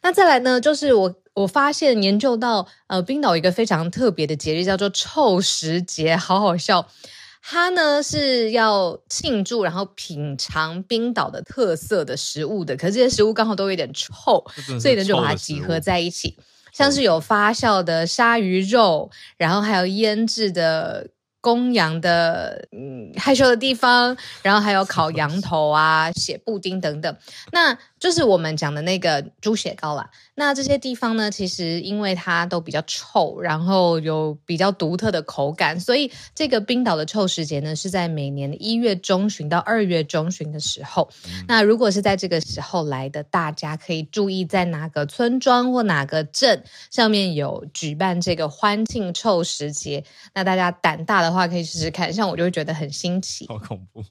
[0.03, 6.89] 那再来呢，就是我我发现研究到，呃，冰岛有一个非常特别的节日叫做臭食节，好好笑。
[7.43, 14.45] 它呢是要庆祝，然后品尝冰岛的特色的食物的，可是这些食物刚好都有点臭，
[14.81, 16.39] 所以呢就把它集合在一起，
[16.73, 21.09] 像是有发酵的鲨鱼肉，然后还有腌制的。
[21.45, 27.17] 公羊的嗯害羞的地方，然后还有烤羊头啊、血布丁等等，
[27.53, 30.11] 那就是我们讲的那个猪血糕啦。
[30.35, 41.09] 那这些地方呢，其实因为它都比较臭，然后有比较独特的口感，所以这个冰岛的臭时节呢，是在每年的一月中旬到二月中旬的时候。
[41.25, 41.47] 嗯。
[41.49, 50.05] 那如果是在这个时候来的，大家可以注意在哪个村庄或哪个镇上面有举办这个欢庆臭时节。
[50.35, 52.13] 那大家胆大的话，可以试试看。
[52.13, 54.05] 像我就会觉得很新奇，好恐怖。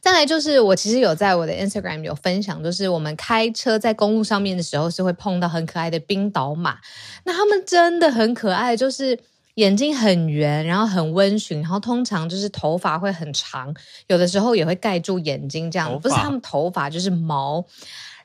[0.00, 6.78] 再来就是，我其实有在我的 Instagram 有分享，就是我们开车在公路上面的时候，是会碰到很可爱的冰岛马。
[7.24, 9.18] 那他们真的很可爱，就是
[9.54, 13.74] 眼睛很圆，然后很温驯，然后通常就是头发会很长，
[14.06, 17.64] 有的时候也会盖住眼睛，这样不是他们头发就是毛。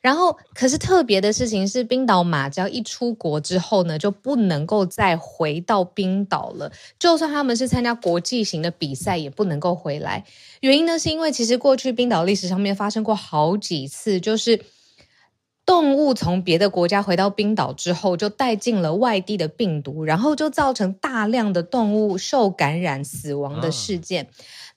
[0.01, 6.71] 然后，可是特别的事情是，冰岛马只要一出国之后呢，就不能够再回到冰岛了。
[6.97, 10.25] 就算他们是参加国际型的比赛，也不能够回来。
[10.61, 14.65] 原因呢，是因为其实过去冰岛历史上面发生过好几次，就是
[15.67, 24.23] 动物从别的国家回到冰岛之后，就带进了外地的病毒，然后就造成大量的动物受感染死亡的事件。
[24.23, 24.27] 嗯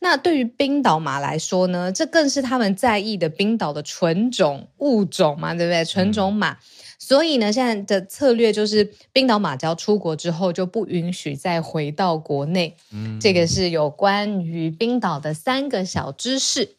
[0.05, 5.83] 那对于冰岛马来说呢，这更是他们在意的冰岛的纯种物种嘛，对不对？
[5.83, 6.57] 纯种马，嗯、
[6.99, 12.77] 所以呢，现在的策略就是冰岛马只要出国之后就不允许再回到国内。
[12.93, 16.77] 嗯，这个是有关于冰岛的三个小知识。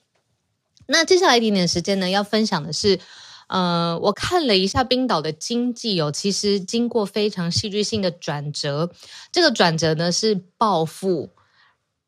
[0.85, 2.99] 那接下来一点点时间呢，要分享的是，
[3.47, 8.91] 呃，我看了一下冰岛的经济哦，其实经过非常戏剧性的转折，
[9.31, 11.31] 这个转折呢是暴富。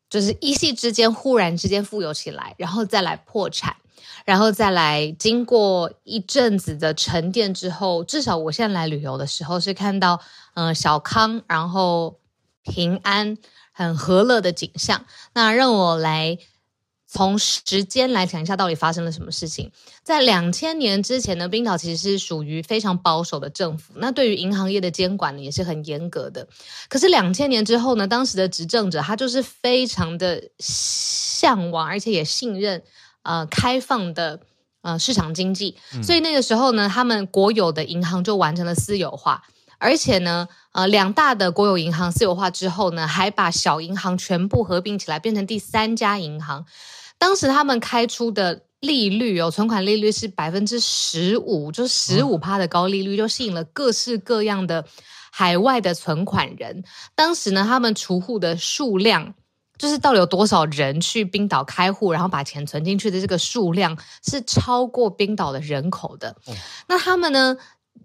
[0.08, 3.76] 就是一夕之间忽然之间富有起来，然后再来破产，
[4.24, 10.20] 然后再来经过一阵子的沉淀之后，至少我现在来旅游的时候是看到，
[10.54, 12.18] 嗯、小康，然后
[12.62, 13.36] 平安，
[13.72, 15.04] 很和乐的景象。
[15.34, 16.38] 那让我来。
[17.10, 19.72] 从时间来讲一下，到底发生了什么事情？
[20.02, 26.46] 在两千年之前呢，冰岛其实是属于非常保守的政府，那对于银行业的监管呢也是很严格的。
[26.90, 32.82] 可是两千年之后呢，当时的执政者他就是非常的向往，而且也信任
[33.22, 34.40] 呃开放的
[34.82, 39.42] 呃市场经济，所以那个时候呢，他们国有的银行就完成了私有化，
[39.78, 46.66] 而且呢，呃两大的国有银行私有化之后呢，还把小银行全部合并起来，变成第三家银行。
[47.18, 54.84] 当时他们开出的利率哦，存款利率是百分之十五，就是十五趴的高利率，就吸引了各式各样的
[55.32, 56.84] 海外的存款人。
[57.14, 59.34] 当时呢，他们储户的数量，
[59.76, 66.36] 就是到底有多少人去冰岛开户，然后把钱存进去的这个数量，是超过冰岛的人口的。
[66.86, 67.56] 那他们呢？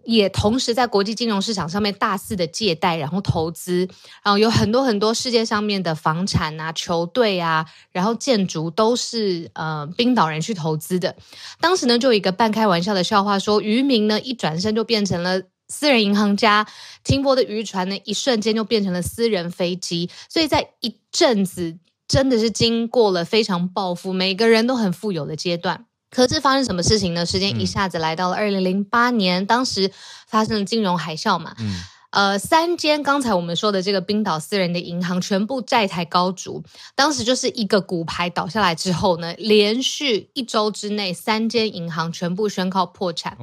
[0.03, 3.87] 也同时在国际金融市场上面大肆的借贷，然后投资，
[4.23, 11.15] 然后有很多很多世界上面的房产啊、球队啊，然后建筑都是呃冰岛人去投资的。
[11.59, 16.67] 当时呢，就有一个半开玩笑的笑话说，渔民呢一转身就变成了私人银行家，
[17.03, 20.09] 停泊的渔船呢一瞬间就变成了私人飞机。
[20.29, 21.77] 所以在一阵子，
[22.07, 25.85] 真的是经过了非常暴富，每个人都很富有的阶段。
[26.13, 27.25] 可是发生什么事情呢？
[27.25, 29.91] 时间一下子来到了二零零八年，嗯、当时
[30.27, 31.55] 发生了金融海啸嘛。
[31.57, 36.63] 嗯、呃，三间刚才我们说的这个冰岛私人的银行全部债台高筑。
[36.93, 43.35] 当时就是一个骨牌倒下来之后呢，连续一周之内，三间银行全部宣告破产。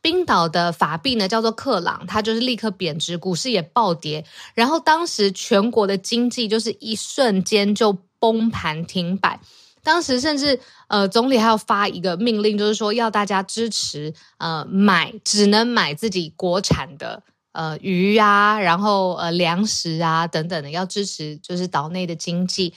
[0.00, 4.24] 冰岛的法币呢叫做克朗，它就是立刻贬值，股市也暴跌。
[4.54, 9.38] 然后当时全国的经济就是一瞬间就崩盘停摆。
[9.84, 22.74] 当时甚至呃，总理还要发一个命令，就是说要大家支持呃买，只能买自己国产的呃鱼啊，然后呃粮食啊等等的，要支持就是岛内的经济。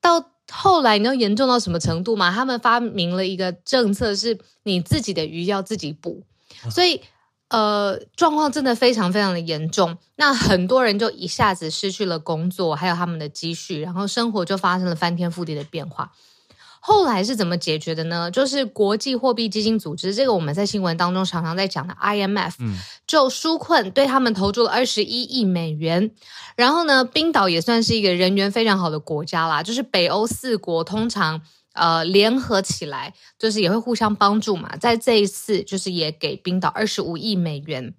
[0.00, 2.30] 到后来你知道严重到什么程度吗？
[2.30, 6.22] 他们发明了一个政策，是你自己的鱼要自己捕，
[6.70, 7.00] 所以
[7.48, 9.96] 呃状况真的非常非常的严重。
[10.16, 16.12] 那很多人就一下子失去了工作，还有他们的积蓄，然后生活就发生了翻天覆地的变化。
[16.84, 18.28] 后来是怎么解决的呢？
[18.28, 26.10] 就是国际货币基金组织，这个我们在新闻当中常常在讲的 IMF，嗯，就纾困对他们投注了二十一亿美元。
[26.56, 31.40] 然后呢，冰岛也算是一个人缘非常好的国家啦，就是北欧四国通常
[31.74, 34.76] 呃联合起来，就是也会互相帮助嘛。
[34.76, 37.94] 在这一次，就是也给冰岛二十五亿美元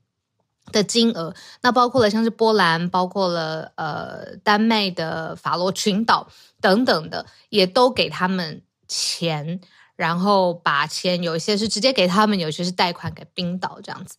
[0.73, 6.27] 的金额，那包括了像是波兰，包括了呃丹麦的法罗群岛
[6.59, 8.61] 等等的，也都给他们。
[8.87, 9.59] 钱，
[9.95, 14.15] 然后把钱有一些是直接给他们，有些是贷款给冰岛这样子，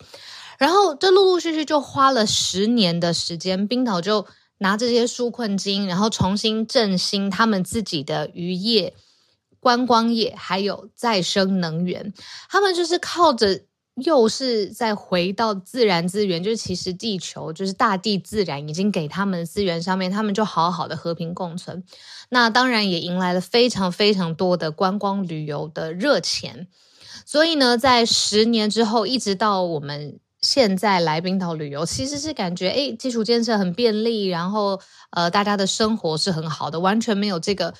[0.59, 4.27] 然后这陆陆续续就花了十年的时间，冰岛就
[4.59, 8.95] 拿这些纾困金，然后重新振兴他们自己的渔业、
[9.61, 12.13] 观光业，还有再生能源，
[12.49, 13.63] 他们就是靠着。
[14.03, 21.85] 又是再回到自然资源，就是其实地球就是大地自然已经给他们资源上面，他们就好好的和平共存。
[22.31, 26.67] 那当然也迎来了非常非常多的观光旅游的热钱。
[27.25, 34.81] 所以呢，在十年之后，一直到我们现在来冰岛旅游，其实是感觉诶，基础建设很便利，然后
[35.11, 37.73] 呃，大家的生活是很好的，完全没有这个。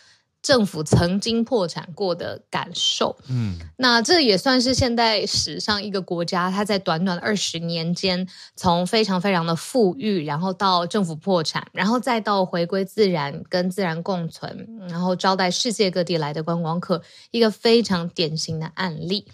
[0.45, 19.27] 政府曾经破产过的感受，嗯，那这也算是现代史上一个国家，它在短短二十年间，从非常非常的富裕，然后到政府破产，然后再到回归自然，跟自然共存，然后招待世界各地来的观光客，一个非常典型的案例。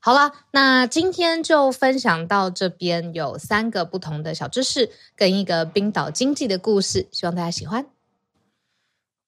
[0.00, 7.86] 好了，那今天就分享到这边，有三个不同的小知识跟一个冰岛经济的故事，希望大家喜欢。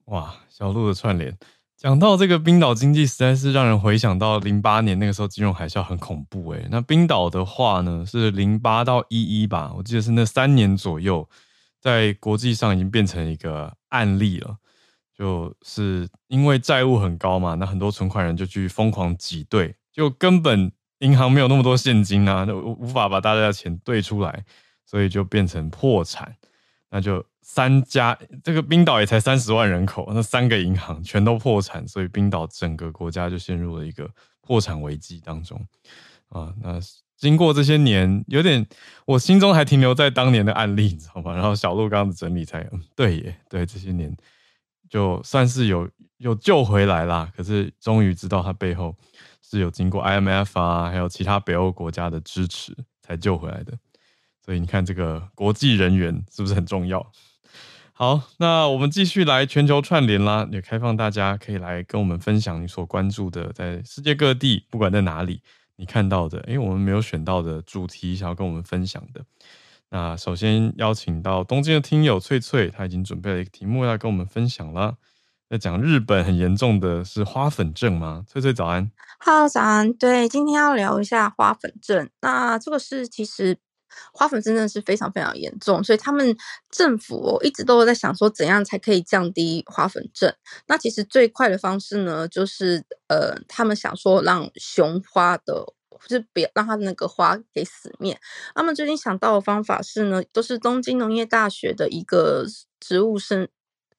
[0.06, 1.34] 哇，小鹿的串联，
[1.78, 6.68] 讲到这个冰岛经济，实在是让人回想到零八年那个时候金融海啸很恐怖诶。
[6.70, 11.26] 那冰岛的话呢，是零八到一一吧，我记得是那三年左右，
[11.80, 14.58] 在国际上已经变成一个案例了，
[15.16, 19.74] 就是因为债务很高嘛，那很多存款人就去疯狂挤兑。
[19.90, 24.44] 就根本银行没有那么多现金啊，就无法把大家的钱兑出来，
[24.84, 26.36] 所以就变成破产。
[26.90, 27.24] 那就
[27.54, 34.08] 三家，这个冰岛也才三十万人口，那三个银行全都破产，所以冰岛整个国家就陷入了一个
[34.40, 35.62] 破产危机当中
[36.30, 36.54] 啊。
[36.62, 36.80] 那
[37.18, 38.66] 经过这些年，有点
[39.04, 41.34] 我心中还停留在当年的案例， 你知道吗？
[41.34, 44.16] 然后小鹿刚刚整理才，嗯，对耶，对这些年
[44.88, 45.86] 就算是有
[46.16, 48.96] 有救回来啦，可是终于知道它背后。
[49.44, 53.76] 是有经过 IMF 啊，还有其他北欧国家的支持才救回来的，
[54.42, 57.06] 所以你看这个国际人员是不是很重要？
[57.94, 65.42] 好，那我们继续来全球串联啦，也开放大家可以来跟我们分享你所关注的，在世界各地不管在哪里
[65.76, 69.22] 你看到的，诶，我们没有选到的主题想要跟我们分享的。
[69.90, 74.94] 那首先邀请到东京的听友翠翠，她已经准备了一个题目要跟我们分享了。
[75.50, 78.24] 在讲日本很严重的是花粉症吗？
[78.26, 78.90] 翠翠早安
[79.20, 79.92] ，Hello 早安。
[79.92, 82.08] 对，今天要聊一下花粉症。
[82.22, 83.58] 那这个是其实
[84.12, 86.36] 花粉症真的是非常非常严重，所以他们
[86.70, 90.34] 政府哦一直都在想说怎样才可以降低花粉症。
[90.66, 95.64] 那其实最快的方式呢，就是呃，他们想说让雄花的，
[96.06, 98.18] 就是别让它那个花给死灭。
[98.54, 102.44] 他们最近想到的方法是呢，都是东京农业大学的一个
[102.80, 103.48] 植物生。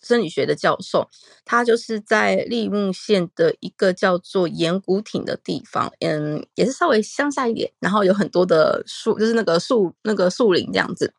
[0.03, 1.09] 生理学的教授，
[1.45, 11.13] 他就是在立木县的一个叫做岩谷町的地方，嗯，也是稍微乡下一点，然后有很多的树，就是那个树那个树林这样子。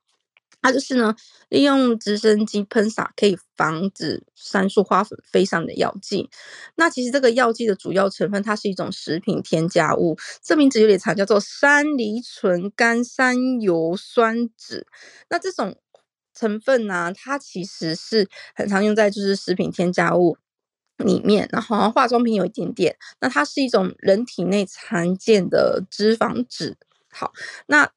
[0.63, 1.15] 他就是呢，
[1.51, 6.31] 利用直升机喷洒可以防止杉树花粉飞上的药剂。
[6.77, 14.87] 那其实这个药剂的主要成分，它是一种食品添加物，这名字有点长，叫做山梨醇甘山油酸酯。
[15.29, 15.77] 那这种。
[16.35, 20.37] 成分呢、啊，它其实是很常用在就是食品添加物
[20.99, 22.97] 里面，然后化妆品有一点点。
[23.21, 26.75] 那它是一种人体内常见的脂肪酯。
[27.11, 27.33] 好，
[27.67, 27.91] 那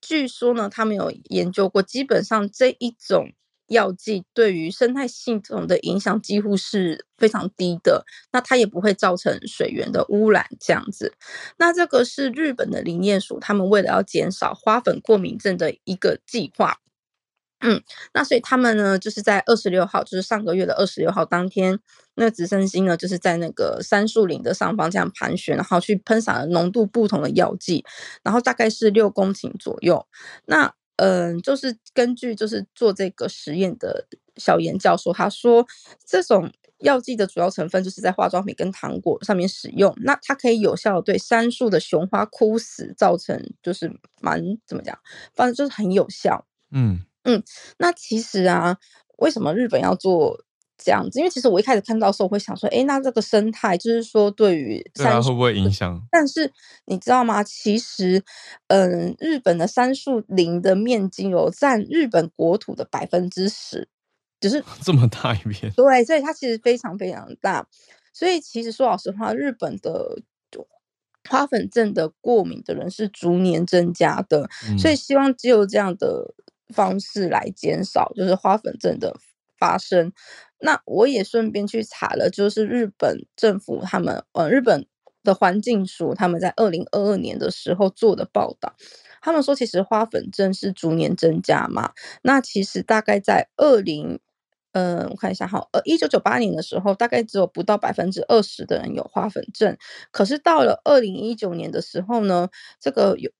[0.00, 3.32] 据说呢，他们有研究过，基本上这一种
[3.68, 8.04] 药剂对于生态系统的影响几乎是非常低的。
[8.32, 11.14] 那它也不会造成水源的污染这样子。
[11.58, 16.78] 那这个是日本的林业署，他们为了要减少花粉过敏症的一个计划。
[17.60, 17.82] 嗯，
[18.14, 21.78] 那所以他们呢，就是在二十六号，就是上个月的二十六号当天，
[22.14, 27.84] 那个直升机呢，就是在那个杉树林的上方这样盘旋，然后去喷洒了浓度不同的药剂，
[28.22, 30.06] 然后大概是六公顷左右。
[30.46, 34.06] 那嗯、就是根据就是做这个实验的
[34.36, 35.66] 小严教授他说，
[36.06, 43.90] 这种药剂的主要成分就是在化妆品跟糖果上面使用，那它可以有效对杉树的雄花枯死造成就是
[44.20, 44.98] 蛮怎么讲，
[45.34, 46.46] 反正就是很有效。
[46.70, 47.00] 嗯。
[47.24, 47.42] 嗯，
[47.78, 48.76] 那其实啊，
[49.18, 50.42] 为什么日本要做
[50.78, 51.18] 这样子？
[51.18, 56.00] 因为其实我一开始看到的时候，我会想说，诶，那这个生态就是说，对于会不会影响？
[56.10, 56.50] 但是
[56.86, 57.44] 你知道吗？
[57.44, 58.24] 其实，
[58.68, 63.86] 嗯，日本的杉树林的面积有占日本国土的百分之十，
[64.40, 65.70] 就是 这么大一片。
[65.72, 67.66] 对，所以它其实非常非常大。
[68.14, 70.22] 所以其实说老实话，日本的
[71.28, 74.48] 花粉症的过敏的人是逐年增加的。
[74.70, 76.34] 嗯、所以希望只有这样的。
[76.72, 79.16] 方式来减少就是花粉症的
[79.58, 80.12] 发生。
[80.58, 84.86] 那我也顺便去查了，就是日本政府他们呃日本
[85.22, 88.74] 的环境署他们在二零二二年的时候做的报道，
[89.22, 91.92] 他们说其实花粉症是逐年增加嘛。
[92.22, 94.20] 那其实大概在二零
[94.72, 99.76] 呃我看一下哈，呃一九九八年的时候，大概只有不到百分之二十的人有花粉症。
[100.10, 102.48] 可是到了二零一九年的时候呢，
[102.78, 103.30] 这个有。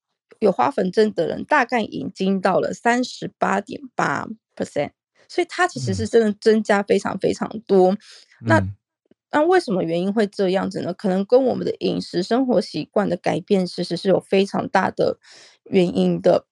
[0.40, 4.26] 有花粉症的人大概已经到了三十八点八
[4.56, 4.90] percent，
[5.28, 7.92] 所以它其实是真的增加非常非常多。
[7.92, 7.98] 嗯、
[8.46, 8.62] 那
[9.30, 10.94] 那为什么原因会这样子呢？
[10.94, 15.18] 可能跟我们的饮食生活习惯的改变，其实是有非常大的
[15.64, 16.46] 原因的。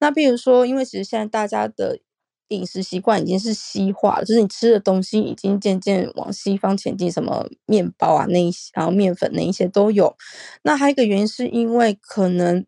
[0.00, 2.00] 那比如说，因为其实现在大家的
[2.48, 10.16] 饮食习惯已经是西化了，就是你吃的东西已经渐渐往西方前进，什么面包啊那一些，然后面粉那一些都有。
[10.62, 12.64] 那还有一个原因是因为可能。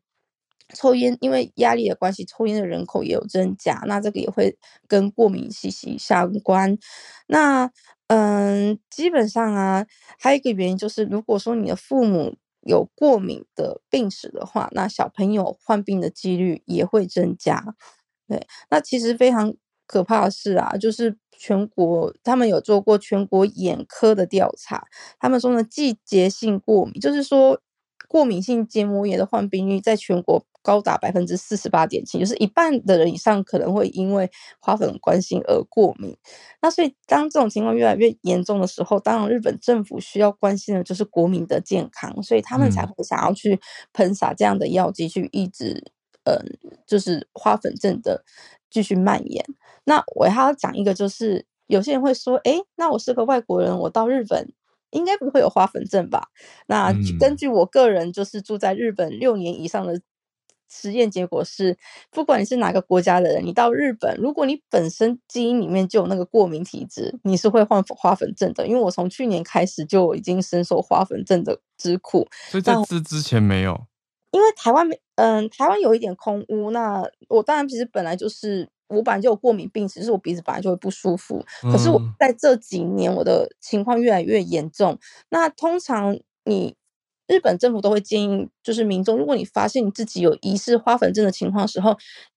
[0.74, 4.56] 抽烟，因为压力的关系，抽烟的人口也有增加，那这个也会
[4.88, 6.76] 跟过敏息息相关。
[7.28, 7.70] 那
[8.08, 9.86] 嗯，基本上啊，
[10.18, 17.64] 还有一个原因就是，如果说你的父母有过敏的病史的话，那小朋友患病的几率也会增加。
[18.28, 19.54] 对，那其实非常
[19.86, 24.84] 可怕的是啊，就是全国他们有做过全国眼科的调查，
[25.18, 27.60] 他们说呢，季节性过敏，就是说
[28.08, 36.16] 过敏性结膜炎的患病率在全国高达百分之四十八点七，就是一半的人以上可能会因为花粉关心而过敏。
[36.60, 43.60] 那所以当这种情况越来越严重的时候，当然日本政府需要关心的就是国民的健康，所以他们才会想要去
[43.92, 45.92] 喷洒这样的药剂去抑制。
[46.28, 46.34] 嗯，
[46.88, 48.24] 就是花粉症的
[48.68, 49.44] 继续蔓延。
[49.84, 54.52] 那我还要讲一个，就是有些人会说，哎，那我是个外国人，我到日本
[54.90, 56.26] 应该不会有花粉症吧？
[56.66, 60.00] 那根据我个人就是住在日本六年以上的
[60.68, 61.76] 实验结果是，
[62.10, 68.66] 不管你是哪个国家的人，你到日本，如果你本身基因里面就有那个过敏体质，你是会患花粉症的。
[68.66, 73.86] 因为我从去年开始就已经深受花粉症的之苦，所以在这之前没有。
[74.32, 76.70] 因为台湾没，嗯，台湾有一点空污。
[76.70, 81.42] 那我当然其实本来就是，我本来就有过敏病史，就是我鼻子本来就会不舒服。
[81.62, 84.92] 可是我在这几年，我的情况越来越严重。
[84.92, 84.98] 嗯、
[85.30, 86.76] 那通常你
[87.26, 91.96] 日本政府都会建议，就是民众，如果你发现你自己有疑似花粉症的情况时候，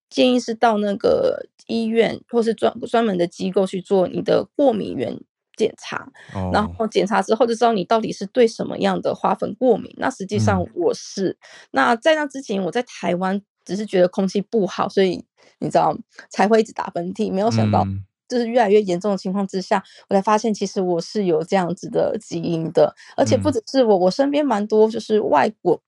[0.10, 5.20] 建议是到那个医院或是专专门的机构去做你的过敏原
[5.56, 6.12] 检查，
[6.52, 9.94] 然后检查之后就知道你到底是对什么样的花粉过敏。
[9.98, 11.38] 那实际上我是，嗯、
[11.72, 15.24] 那在那之前我在台湾只是觉得空气不好，所以
[15.60, 15.96] 你知道
[16.30, 17.32] 才会一直打喷嚏。
[17.32, 17.86] 没有想到
[18.30, 25.82] 就是越来越严重的情况之下，我才发现其实我是有这样子的基因的，而且不只是我，我身边蛮多就是外国。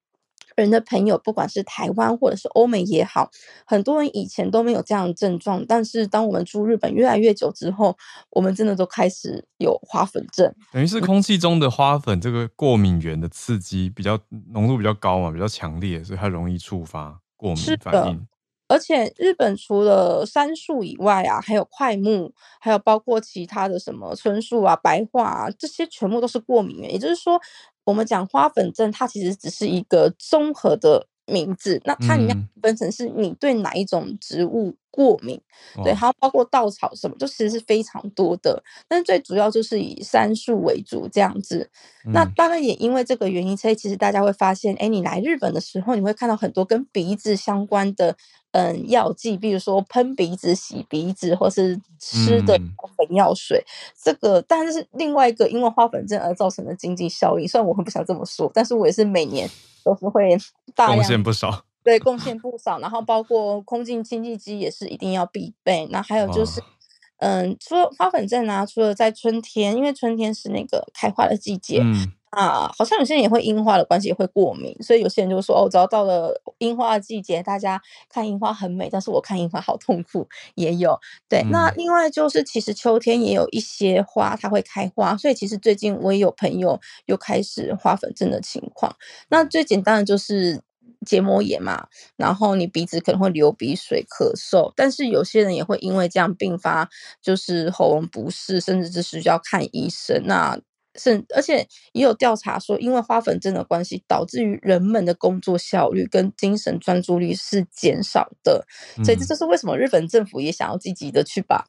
[0.57, 3.31] 人的朋友，不管是台湾或者是欧美也好，
[3.65, 7.97] 很多人以前都没有这样的症状，但是当我们住日本越来越久之后，
[8.31, 10.53] 我们真的都开始有花粉症。
[10.73, 14.19] 等于是空气中的花粉这个过敏源的刺激比较
[14.51, 18.27] 浓度比较高嘛，比较强烈，所以它容易触发过敏反应。
[18.71, 26.91] 而且日本除了杉树以外啊，还有快木，还有包括其他的什么椿树啊、白桦啊，这些全部都是过敏源。
[26.91, 27.39] 也就是说，
[27.83, 31.81] 我们讲花粉症，它其实只是一个综合的名字。
[31.83, 35.41] 那它里面分成是你对哪一种植物过敏，
[35.77, 38.61] 嗯、对，还有包括稻草什么，就其实是非常多的。
[38.87, 41.69] 但是最主要就是以杉树为主这样子。
[42.05, 48.15] 嗯、那当然也因为这个原因，所以其实大家会发现，哎，你来日本的时候，你会看到很多跟鼻子相关的。
[48.53, 52.59] 嗯，药剂，比如说喷鼻子、洗鼻子，或是吃的
[52.97, 53.71] 粉药水，嗯、
[54.03, 59.49] 这个，但是另外一个因为花粉症而造成的经济效益，虽然我很不想这么说，但是我也是每年
[59.85, 60.37] 都是会
[60.75, 62.79] 大量贡献不少，对，贡献不少。
[62.79, 65.87] 然后包括空气清净机也是一定要必备。
[65.91, 66.63] 那还有就是，哦、
[67.19, 71.81] 嗯，除了花粉症啊，除了在春天，因为春天是那个开花的季节。
[71.83, 80.25] 嗯啊，好像有些人也会樱花的关系也会过敏，所以有些人就说哦，只要到了樱花的季节，大家看樱花很美，但是我看樱花好痛苦，
[80.55, 80.97] 也有。
[81.27, 88.95] 对，嗯、那另外就是其实秋天也有一些花它会开花，所以其实最近我也有朋友又开始花粉症的情况。
[89.27, 90.61] 那最简单的就是
[91.05, 96.89] 结膜炎嘛，然后你鼻子可能会流鼻水、咳嗽，但是有些人也会因为这样并发
[97.21, 100.23] 就是喉咙不适，甚至是需要看医生。
[100.25, 100.59] 那
[100.95, 108.65] 甚，而且也有调查说，因为花粉症的关系，导致于人们的工作效率跟精神专注力是减少的。
[108.97, 111.65] 嗯、所以这就是为什么日本政府也想要积极的去把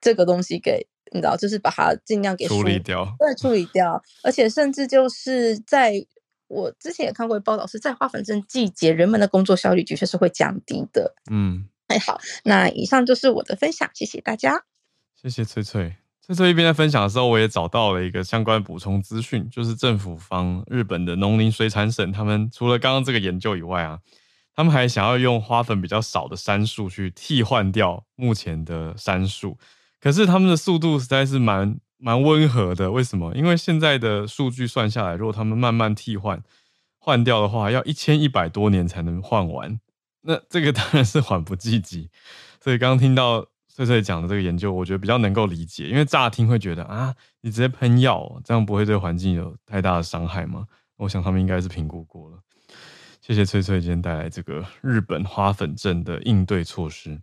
[0.00, 4.00] 这个东西给，你知道，就是把它尽量给处理掉，对，处理掉。
[4.22, 5.94] 而且甚至就是在
[6.48, 11.14] 我之前也看过报道，是在花粉症季节，人们的工作效率的确是会降低的。
[11.30, 14.64] 嗯，哎，好，那以上就是我的分享，谢谢大家，
[15.14, 15.96] 谢谢翠翠。
[16.20, 23.98] 翠翠一边在分享的时候，我也找到了一个相关补充资讯，就是政府方日本的农林水产省，他们除了刚刚这个研究以外啊，
[24.54, 29.58] 他们还想要用花粉比较少的杉树去替换掉目前的杉树，
[30.00, 32.92] 可是他们的速度实在是蛮蛮温和的。
[32.92, 33.34] 为什么？
[33.34, 36.42] 因为现在的数据算下来，如果他们慢慢替换
[36.98, 39.80] 换掉的话，要一千一百多年才能换完，
[40.20, 42.10] 那这个当然是缓不济急。
[42.60, 43.46] 所以刚刚听到。
[43.76, 50.64] 翠翠讲的这个研究，我觉得比较能够理解，因为乍听会觉得啊，你直接喷药，这样不会对环境有太大的伤害吗？
[50.96, 52.38] 我想他们应该是评估过了。
[53.20, 57.20] 谢谢翠翠今天带来这个日本花粉症的应对措施。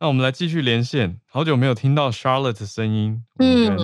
[0.00, 3.24] 那我们来继续连线，好久没有听到 Charlotte 的声音。
[3.38, 3.76] 嗯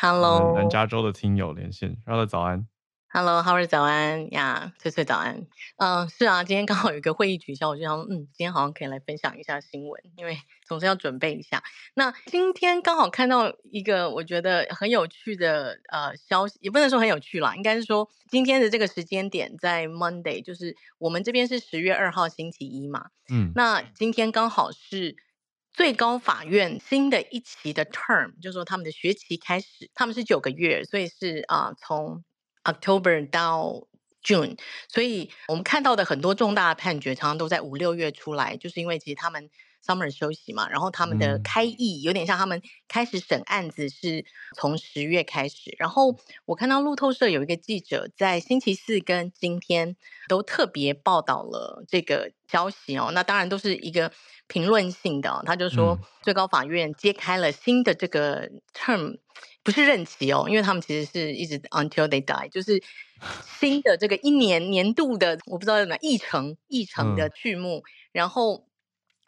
[0.00, 2.66] ，Hello，南加州的听友连线，Charlotte 早安。
[3.08, 5.46] Hello，Howard，早安呀，翠翠早安。
[5.76, 10.36] 嗯，是啊，今天刚好有一个会议取消，我就想说，嗯，今天好像可以来分享一下新闻，因为
[10.66, 11.62] 总是要准备一下。
[11.94, 23.10] 那今天刚好看到一个我觉得很有趣的呃消息，也不能说很有趣啦，应该是说今天的这个时间点在 Monday，就是我们这边是十月二号星期一嘛。
[23.30, 25.16] 嗯，那今天刚好是
[25.72, 32.24] 最高法院新的一期的 term，就是说他们的学期开始，他们是九个月，所以是啊、从。
[32.64, 33.88] October 到
[34.22, 34.56] June，
[34.88, 39.50] 所以我们看到的很多重大的判决，常常都在五六月出来，就是因为其实他们
[39.84, 44.24] summer 休息嘛，然后他们的开议有点像他们开始审案子是
[44.56, 45.74] 从十月开始。
[45.78, 49.96] 然后我看到路透社有一个记者在星期四跟今天
[50.28, 54.12] 都特别报道了这个消息哦，那当然都是一个
[54.46, 59.18] 评论性的哦，他就说最高法院揭开了新的这个 term。
[59.64, 62.82] 不是任期哦，因为他们其实是一直 until they die，就是
[63.60, 67.78] 新的这个一年年度的，我不知道叫什么议程议程的序幕。
[67.78, 68.66] 嗯、然后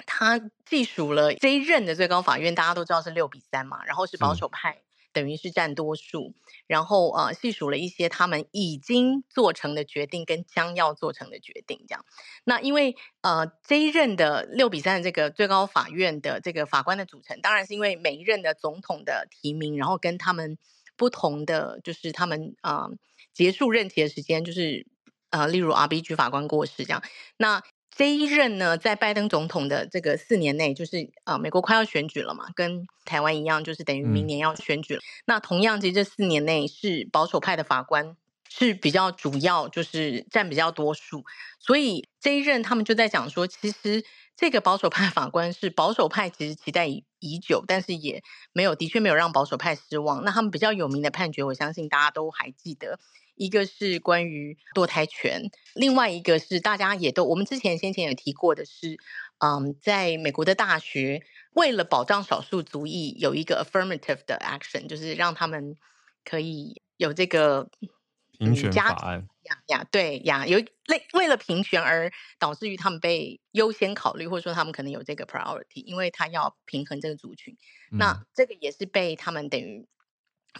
[0.06, 4.72] 他记数了这一任的最高法院，大家都知道是六比三嘛，然后是保守派。
[4.72, 4.80] 嗯
[5.14, 6.34] 等于是占多数，
[6.66, 12.04] 然后呃细数了一些他们已经做成的决定跟将要做成的决定，这样。
[12.42, 20.58] 那因为呃这一任的六比三的这个最高法院的这个法官的组成，当然是因为每一任的总统的提名，然后跟他们
[20.96, 22.90] 不同的就是他们呃
[23.32, 24.84] 结束任期的时间，就是
[25.30, 27.00] 呃例如 RBG 法官过世这样。
[27.36, 27.62] 那
[27.96, 35.00] 这一任呢，在拜登总统的这个四年内，就是呃，美国快要选举了嘛，跟台湾一样，就是等于明年要选举了。
[35.00, 38.16] 嗯、那同样，其实这四年内是保守派的法官
[38.48, 41.24] 是比较主要，就是占比较多数。
[41.60, 44.04] 所以这一任他们就在讲说，其实
[44.36, 50.24] 这个保守派法官是保守派其实期待已已久，但是也没有，的确没有让保守派失望。
[50.24, 52.98] 那他们比较有名的判决，我相信大家都还记得。
[53.36, 55.42] 一个是关于堕胎权，
[55.74, 58.96] 另外一个是大家也都我们之前先前有提过的是，
[59.38, 61.22] 嗯，在美国的大学
[61.54, 65.76] 为了保障少数族裔，有一个 affirmative 的 action，就是让他们
[66.24, 67.68] 可以有这个
[68.30, 70.58] 平权法案呀呀，对呀，有
[70.88, 77.56] 为为了平权而导致于他们被优先考虑，或者说他们可能有这个 priority，因为他要平衡这个族群，
[77.90, 79.86] 嗯、那这个也是被他们等于。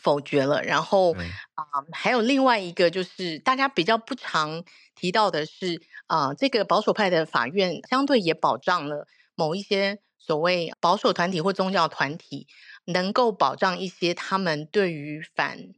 [0.01, 1.13] 否决了，然后
[1.55, 4.65] 啊、还有另外一个就是大家比较不常
[4.95, 12.47] 提到的是啊、呃，这个保守派的法院相对也保障了某一些所谓保守团体或宗教团体，
[12.87, 15.75] 能够保障一些他们对于反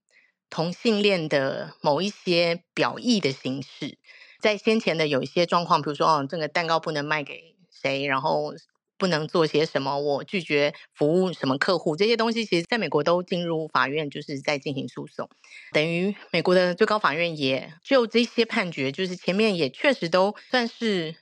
[0.49, 3.99] 同性恋的某一些表意的形式，
[4.41, 8.53] 在先前的有一些状况，比如说哦，这个蛋糕不能卖给谁，然后。
[8.99, 15.29] 不能做些什么，我拒绝服务什么客户，这些东西其实在美国都进入法院，就是在进行诉讼。
[15.73, 21.15] 等于美国的最高法院也就这些判决，就是前面也确实都算是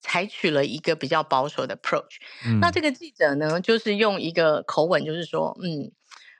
[0.00, 2.16] 采取了一个比较保守的 approach。
[2.46, 2.58] 嗯。
[2.60, 5.92] 那这个记者呢，就是用一个口吻，就是说，嗯，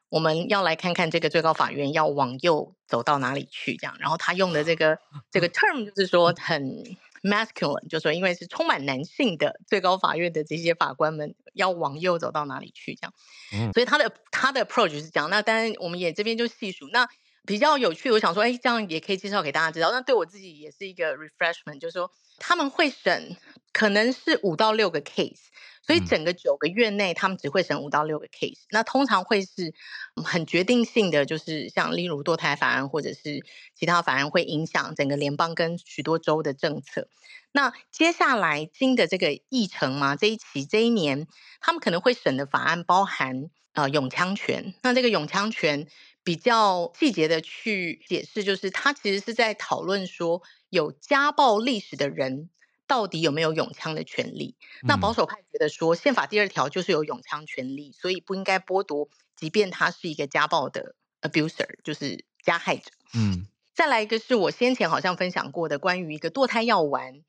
[0.09, 3.97] 我们要来看看这个最高法院要往右走到哪里去，这样。
[4.01, 4.99] 然后他用的这个
[5.31, 6.97] 这个 term 就是说很。
[7.23, 12.95] Masculine 就是说，因为是充满男性的最高法院的这些法官们要往右走到哪里去？
[12.95, 13.15] 这样，
[13.53, 15.29] 嗯，所以他的他的 approach 是这样。
[15.31, 16.89] 那当然，我们也这边就细数。
[16.89, 17.09] 那
[17.47, 19.91] 比较有趣，我想说，哎，这样也可以介绍给大家知道。
[19.91, 23.37] 那对我自己也是一个 refreshment，就是说他们会审
[23.73, 25.49] 可能是五到六个 case。
[25.83, 29.75] 所以整个九个月内，他们只会审五到六个 case，那通常会是
[30.15, 37.09] 很决定性的，就是像例如堕胎法案或者是其他法案，会影响整个联邦跟许多州的政策。
[37.51, 41.27] 那接下来新的这个议程嘛，这一期这一年，
[41.61, 44.75] 他们可能会审的法案包含呃永枪权。
[44.83, 45.89] 那这个永枪权
[46.23, 52.51] 比较细节的去解释，就是他其实是在讨论说有家暴历史的人。
[52.91, 54.57] 到底有没有永枪的权利？
[54.83, 62.91] 那保守派觉得说，宪法第二条就是有永枪权利，所以不应该剥夺，即便他是一个家暴的 abuser，就是加害者。
[63.15, 67.23] 嗯，再来一个是我先前好像分享过的关于一个堕胎药丸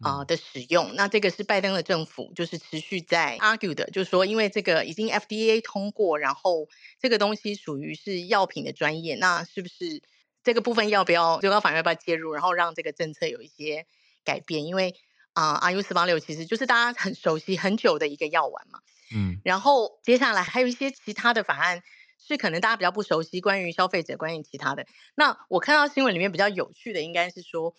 [0.00, 6.68] 啊、呃、的使用，那这个是拜登的政府就是持续在 argue 的，就是说因为这个已经 FDA 通过，然后
[7.00, 10.00] 这个东西属于是药品的专业，那是不是
[10.44, 13.84] 这个部分要不要最高法院要不要介入，然后让这个政策有一些
[14.24, 14.64] 改变？
[14.64, 14.94] 因为
[15.38, 18.80] 啊，RU 四八六其实就是大家很熟悉很久的一个药丸嘛。
[19.14, 21.80] 嗯，然后接下来还有一些其他的法案
[22.18, 24.84] 是可能大家比较不熟悉，关于消费者，关于其他的。
[25.14, 27.72] 那我看到新闻里面比较有趣的，应该是说，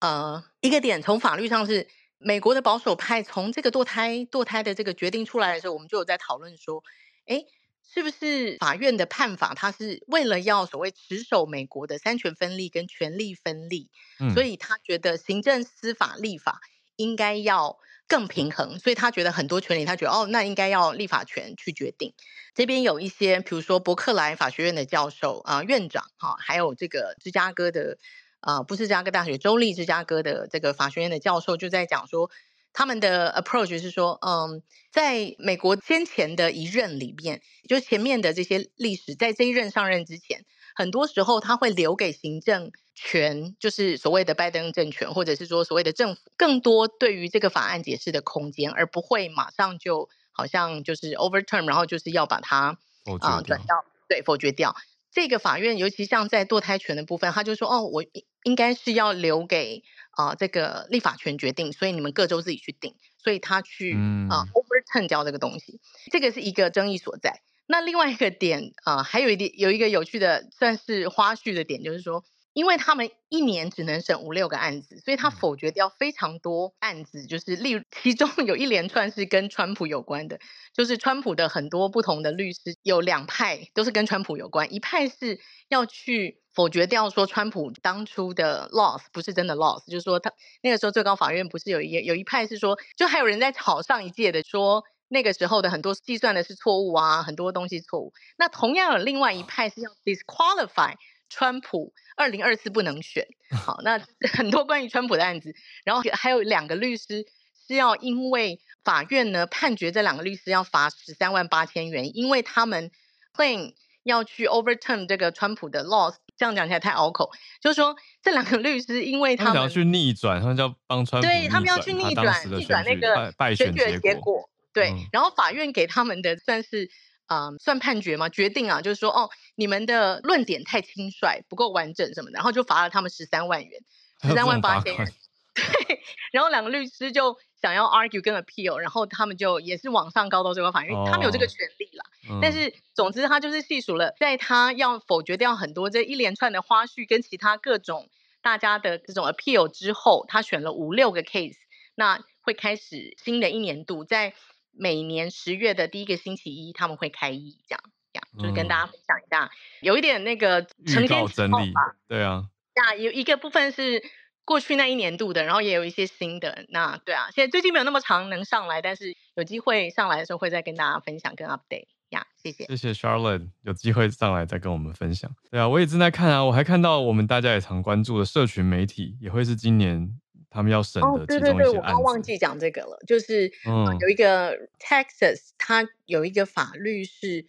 [0.00, 1.88] 呃，一个点从法律上是
[2.18, 6.84] 美国的保守派从这个堕胎堕胎的这个决定出来的时候，我们就有在讨论说，
[7.24, 7.42] 哎，
[7.82, 13.88] 是不是法院的判法，他是为了要所谓持守美国的三权分立跟权力分立，
[14.20, 16.60] 嗯、所以他觉得行政、司法、立法
[16.96, 17.78] 应该要
[18.08, 22.12] 更平衡，所以他觉得很多权利，他觉得哦，那应该要立法权去决定。
[22.54, 27.98] 这边有一些，比如说伯克莱法学院的教授啊、院长哈、哦，还有这个芝加哥的
[28.40, 32.30] 啊、不是芝加哥大学州立芝加哥的这个法学院的教授就在讲说。
[32.78, 40.44] 他们的 approach 是说，嗯，在美国先前的一任里面，就前面的这些历史，在这一任上任之前，
[40.74, 52.78] 很多时候他会留给行政权，就是所谓的拜登政权，或者是说所谓的政府，更多对于这个法案解释的空间，而不会马上就好像就是 overturn，然后就是要把它
[53.20, 54.74] 啊转到对否决掉。
[55.12, 58.04] 这个法院，尤其像在堕胎权的部分，他就说，哦，我
[58.42, 59.84] 应该是要留给。
[60.16, 65.78] 啊、呃，这个立法权决定，所以你们各州自己去定，所以他去啊、嗯呃、overturn 掉这个东西，
[66.10, 67.42] 这个是一个争议所在。
[67.66, 72.24] 那另外一个点啊、呃，还有一点有一个有趣的算是花絮的点，就是说，
[72.56, 80.38] 因为他们一年只能审五六个案子，所以他否决掉非常多案子，就是例如 其中有一连串是跟川普有关的，
[80.72, 85.38] 就是川普的很多不同的律师有两派都是跟川普有关，一派是
[85.68, 86.40] 要去。
[86.56, 90.32] 否决掉说川普当初的 loss 不是真的 loss，就是说他
[90.62, 98.14] 那个时候最高法院不是有一有一派是说，就还有人在吵上一届的说那个时候的很多计算的是错误啊，很多东西错误。
[98.38, 100.94] 那同样有另外一派是要 disqualify
[101.28, 103.26] 川普二零二四不能选。
[103.54, 103.98] 好，那
[104.32, 105.54] 很多关于川普的案子，
[105.84, 107.26] 然后还有两个律师
[107.66, 112.90] 是要因为法院呢判决这两个律师要罚十三万八千元，因为他们
[113.34, 116.16] claim 要去 overturn 这个川普的 loss。
[116.38, 117.30] 这样讲起来太拗口，
[117.62, 126.90] 就是说这两个律师，因为他们，要去逆转，他们要帮川普，对他们要去逆转逆转那个选举结果，对，嗯、然后法院给他们的算是
[127.26, 133.82] 嗯、呃、算判决嘛，决定啊，就是说哦，你们的论点太轻率，不够完整什么的，然后就罚了他们十三万元，
[134.22, 135.06] 十 三万八千元。
[135.56, 136.02] 对，
[136.32, 142.04] 然后两个律师就想要 argue 跟 appeal，然后他们就也是往上告到最高法院，因为他们有这个权利了。
[142.28, 148.10] 哦、但是总之他就是细数了，在他要否决掉很多这一连串的花絮跟其他各种
[148.42, 151.56] 大家的这种 appeal 之后，他选了五六个 case，
[151.94, 154.34] 那会开始新的一年度，在
[154.78, 159.50] 每年十月的第一个星期一他们会开议，这样这样就是跟大家分享一下，嗯、
[159.82, 164.02] 有一点那个承先启后吧，对啊，那，有一个部分是。
[164.46, 172.64] 过去那一年度的，然后也有一些新的，那对啊，现在最近没有那么长能上来，但是有机会上来的时候会再跟大家分享跟 update 呀，谢谢。
[172.66, 175.28] 谢谢 Charlotte，有机会上来再跟我们分享。
[175.50, 180.16] 对啊，我也正在看啊，我还看到我们大家也常关注的社群媒体也会是今年
[180.56, 181.54] 他们要审的其中一些案子。
[181.54, 187.44] 哦，对对对，我刚忘记讲这个了，就是嗯，有一个 Texas，它有一个法律是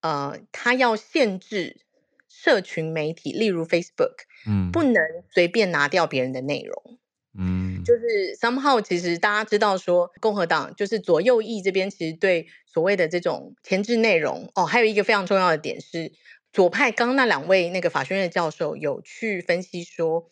[0.00, 1.80] 呃，它要限制。
[2.32, 4.14] 社群媒体，例如 Facebook，
[4.46, 6.98] 嗯，不能随便拿掉别人的内容，
[7.38, 16.12] 嗯，就是 somehow，其实大家知道说，共和党就是左右翼这边，其实对所谓的这种前置内容，哦，还有一个非常重要的点是，
[16.50, 20.30] 左派刚刚那两位那个法学院的教授有去分析说，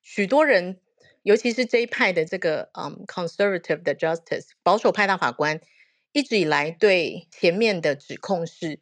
[0.00, 0.78] 许多人，
[1.22, 5.60] 尤其是这一派的这个嗯 conservative 的 justice 保守派大法官，
[6.12, 8.80] 一直以来对前面的指控是。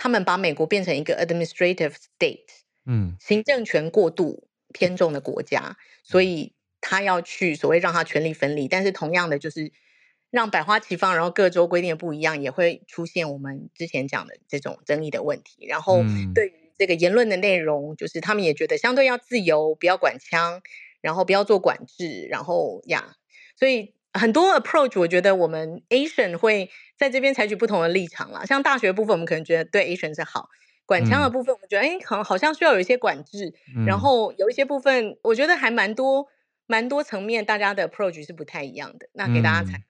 [0.00, 2.46] 他们把美国变成一个 administrative state，
[2.86, 8.68] 嗯，行政权过度偏重的国家，所以他要去所谓让他权力分离。
[8.68, 9.72] 但是同样的，就是
[10.30, 15.66] 让百花齐放，然后各州规定的不一样，也会出现我们之前讲的这种争议的问题。
[15.66, 20.62] 然后对于这个言论的内容，就是他们也觉得相对要自由，不要管枪，
[21.00, 23.16] 然后不要做管制，然后呀，
[23.56, 23.94] 所以。
[24.14, 28.44] 很多 approach，我觉得我们 Asian 会在这边采取不同的立场啦。
[28.44, 30.48] 像大学部分，我们可能觉得对 Asian 是好；
[30.86, 33.54] 管枪的部分，我们觉得哎，好、嗯，好像需要有一些管制。
[33.76, 36.26] 嗯、然后有一些部分，我觉得还蛮多、
[36.66, 39.08] 蛮多层面，大家的 approach 是不太一样的。
[39.12, 39.84] 那给大家猜。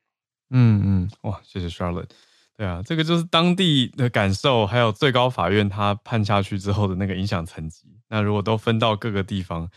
[0.50, 2.10] 嗯嗯，哇，谢谢 Charlotte。
[2.56, 7.84] 对啊，这个就是当地的感受，还有最高法院他判下去之后的那个影响层级。
[8.08, 9.70] 那如果都分到各个地方，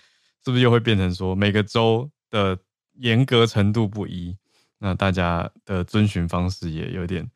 [0.44, 2.58] 是不是又会变成说每个州的
[2.94, 4.36] 严格程度不一？
[4.80, 7.30] 那大家的遵循方式也有点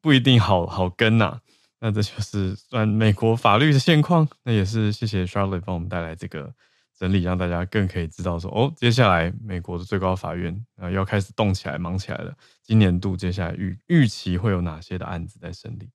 [0.00, 1.40] 不一定好好跟呐、啊。
[1.80, 4.28] 那这就是算美国法律的现况。
[4.44, 6.52] 那也是谢谢 Charlotte 帮我们带来这个
[6.96, 12.32] 整理，让大家更可以知道说，哦，接下来美国的最高法院啊要开始动起来、忙起来了。
[12.62, 15.88] 今年度接下来预预期会有哪些的案子在审理？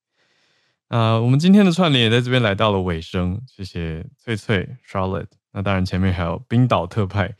[0.90, 3.42] 那我们今天的串联也在这边来到了尾声。
[3.48, 5.28] 谢谢翠翠 Charlotte。
[5.54, 7.34] 那当然前面还有冰岛特派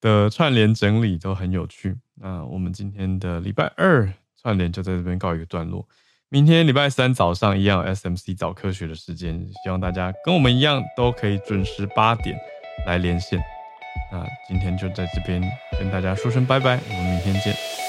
[0.00, 1.96] 的串联整理都很有趣。
[2.14, 5.86] 那我们今天的礼拜二串联就在这边告一个段落。
[6.30, 12.36] 明天礼拜三早上一样 SMC 早科学的时间，希望大家跟我们一样都可以准时八点
[12.86, 13.40] 来连线。
[14.12, 15.42] 那今天就在这边
[15.78, 17.87] 跟大家说声拜拜，我们明天见。